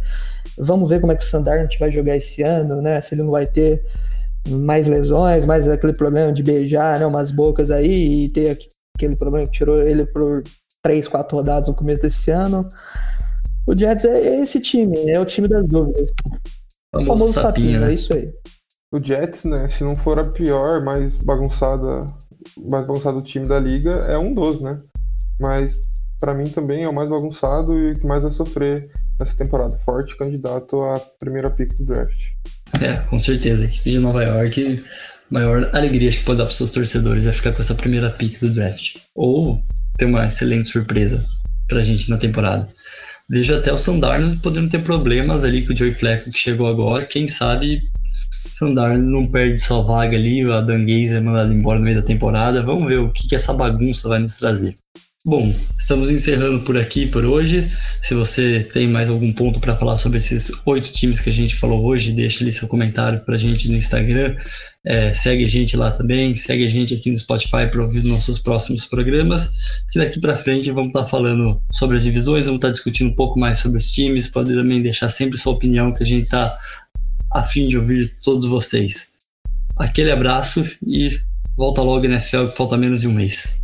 vamos 0.56 0.88
ver 0.88 1.00
como 1.00 1.10
é 1.10 1.16
que 1.16 1.24
o 1.24 1.26
Sandarnold 1.26 1.76
vai 1.78 1.90
jogar 1.90 2.16
esse 2.16 2.42
ano, 2.42 2.80
né? 2.80 3.00
Se 3.00 3.14
ele 3.14 3.24
não 3.24 3.32
vai 3.32 3.46
ter 3.46 3.84
mais 4.48 4.86
lesões, 4.86 5.44
mais 5.44 5.66
aquele 5.66 5.94
problema 5.94 6.32
de 6.32 6.42
beijar, 6.42 7.00
né, 7.00 7.06
umas 7.06 7.30
bocas 7.30 7.70
aí 7.70 8.24
e 8.24 8.28
ter 8.28 8.58
aquele 8.96 9.16
problema 9.16 9.46
que 9.46 9.52
tirou 9.52 9.80
ele 9.82 10.04
por 10.06 10.42
três, 10.82 11.08
quatro 11.08 11.36
rodadas 11.36 11.68
no 11.68 11.74
começo 11.74 12.02
desse 12.02 12.30
ano. 12.30 12.68
O 13.66 13.76
Jets 13.76 14.04
é 14.04 14.42
esse 14.42 14.60
time, 14.60 15.10
é 15.10 15.18
o 15.18 15.24
time 15.24 15.48
das 15.48 15.66
dúvidas. 15.66 16.10
O 16.94 17.04
famoso 17.04 17.32
sapinho, 17.32 17.72
sapinho 17.72 17.80
né? 17.80 17.90
é 17.90 17.94
isso 17.94 18.12
aí. 18.12 18.32
o 18.92 19.02
Jets, 19.02 19.44
né? 19.44 19.66
Se 19.68 19.82
não 19.82 19.96
for 19.96 20.18
a 20.18 20.24
pior, 20.24 20.84
mais 20.84 21.16
bagunçada, 21.18 22.06
mais 22.70 22.86
bagunçado 22.86 23.22
time 23.22 23.46
da 23.46 23.58
liga, 23.58 23.92
é 24.08 24.18
um 24.18 24.34
dos, 24.34 24.60
né? 24.60 24.80
Mas 25.40 25.74
para 26.20 26.34
mim 26.34 26.44
também 26.44 26.84
é 26.84 26.88
o 26.88 26.94
mais 26.94 27.08
bagunçado 27.08 27.78
e 27.78 27.92
o 27.92 27.94
que 27.94 28.06
mais 28.06 28.22
vai 28.22 28.32
sofrer 28.32 28.90
nessa 29.20 29.36
temporada. 29.36 29.78
Forte 29.78 30.16
candidato 30.16 30.82
à 30.82 30.98
primeira 31.18 31.50
pick 31.50 31.74
do 31.74 31.84
draft. 31.84 32.30
É, 32.80 32.94
com 33.08 33.18
certeza. 33.18 33.64
Equipe 33.64 33.90
de 33.90 33.98
Nova 33.98 34.22
York, 34.22 34.82
maior 35.30 35.68
alegria 35.74 36.10
que 36.10 36.22
pode 36.24 36.38
dar 36.38 36.44
para 36.44 36.54
seus 36.54 36.72
torcedores 36.72 37.26
é 37.26 37.32
ficar 37.32 37.52
com 37.52 37.60
essa 37.60 37.74
primeira 37.74 38.10
pick 38.10 38.40
do 38.40 38.50
draft. 38.50 38.96
Ou 39.14 39.60
ter 39.98 40.06
uma 40.06 40.24
excelente 40.24 40.68
surpresa 40.68 41.24
pra 41.68 41.82
gente 41.82 42.10
na 42.10 42.16
temporada. 42.16 42.68
Vejo 43.28 43.54
até 43.54 43.72
o 43.72 43.78
Sandarno 43.78 44.38
podendo 44.40 44.68
ter 44.68 44.82
problemas 44.82 45.44
ali 45.44 45.64
com 45.64 45.72
o 45.72 45.76
Joey 45.76 45.92
Flacco 45.92 46.30
que 46.30 46.38
chegou 46.38 46.66
agora. 46.66 47.06
Quem 47.06 47.26
sabe 47.26 47.82
Sandarno 48.54 49.20
não 49.20 49.26
perde 49.26 49.60
sua 49.60 49.82
vaga 49.82 50.16
ali, 50.16 50.48
a 50.48 50.60
Dan 50.60 50.86
Gaze 50.86 51.16
é 51.16 51.20
mandado 51.20 51.52
embora 51.52 51.78
no 51.78 51.84
meio 51.84 51.96
da 51.96 52.02
temporada. 52.02 52.62
Vamos 52.62 52.86
ver 52.86 53.00
o 53.00 53.10
que, 53.10 53.28
que 53.28 53.34
essa 53.34 53.52
bagunça 53.52 54.08
vai 54.08 54.20
nos 54.20 54.38
trazer. 54.38 54.74
Bom, 55.26 55.54
estamos 55.78 56.10
encerrando 56.10 56.60
por 56.60 56.76
aqui 56.76 57.06
por 57.06 57.24
hoje. 57.24 57.66
Se 58.02 58.14
você 58.14 58.60
tem 58.72 58.86
mais 58.86 59.08
algum 59.08 59.32
ponto 59.32 59.58
para 59.58 59.74
falar 59.74 59.96
sobre 59.96 60.18
esses 60.18 60.52
oito 60.66 60.92
times 60.92 61.18
que 61.18 61.30
a 61.30 61.32
gente 61.32 61.56
falou 61.56 61.82
hoje, 61.82 62.12
deixa 62.12 62.44
ali 62.44 62.52
seu 62.52 62.68
comentário 62.68 63.24
para 63.24 63.34
a 63.34 63.38
gente 63.38 63.70
no 63.70 63.76
Instagram. 63.76 64.36
É, 64.86 65.14
segue 65.14 65.44
a 65.44 65.48
gente 65.48 65.78
lá 65.78 65.90
também, 65.90 66.36
segue 66.36 66.66
a 66.66 66.68
gente 66.68 66.92
aqui 66.92 67.10
no 67.10 67.18
Spotify 67.18 67.66
para 67.70 67.80
ouvir 67.80 68.04
nossos 68.04 68.38
próximos 68.38 68.84
programas. 68.84 69.54
Que 69.90 69.98
daqui 69.98 70.20
para 70.20 70.36
frente 70.36 70.70
vamos 70.70 70.88
estar 70.88 71.04
tá 71.04 71.08
falando 71.08 71.58
sobre 71.72 71.96
as 71.96 72.04
divisões, 72.04 72.44
vamos 72.44 72.58
estar 72.58 72.68
tá 72.68 72.72
discutindo 72.72 73.08
um 73.08 73.16
pouco 73.16 73.40
mais 73.40 73.58
sobre 73.58 73.78
os 73.78 73.90
times. 73.90 74.28
Pode 74.28 74.54
também 74.54 74.82
deixar 74.82 75.08
sempre 75.08 75.38
sua 75.38 75.54
opinião, 75.54 75.90
que 75.90 76.02
a 76.02 76.06
gente 76.06 76.24
está 76.24 76.54
a 77.34 77.42
fim 77.42 77.66
de 77.66 77.76
ouvir 77.76 78.14
todos 78.22 78.46
vocês. 78.46 79.14
Aquele 79.76 80.12
abraço 80.12 80.62
e 80.86 81.18
volta 81.56 81.82
logo 81.82 82.06
NFL, 82.06 82.46
que 82.46 82.56
falta 82.56 82.76
menos 82.76 83.00
de 83.00 83.08
um 83.08 83.12
mês. 83.12 83.63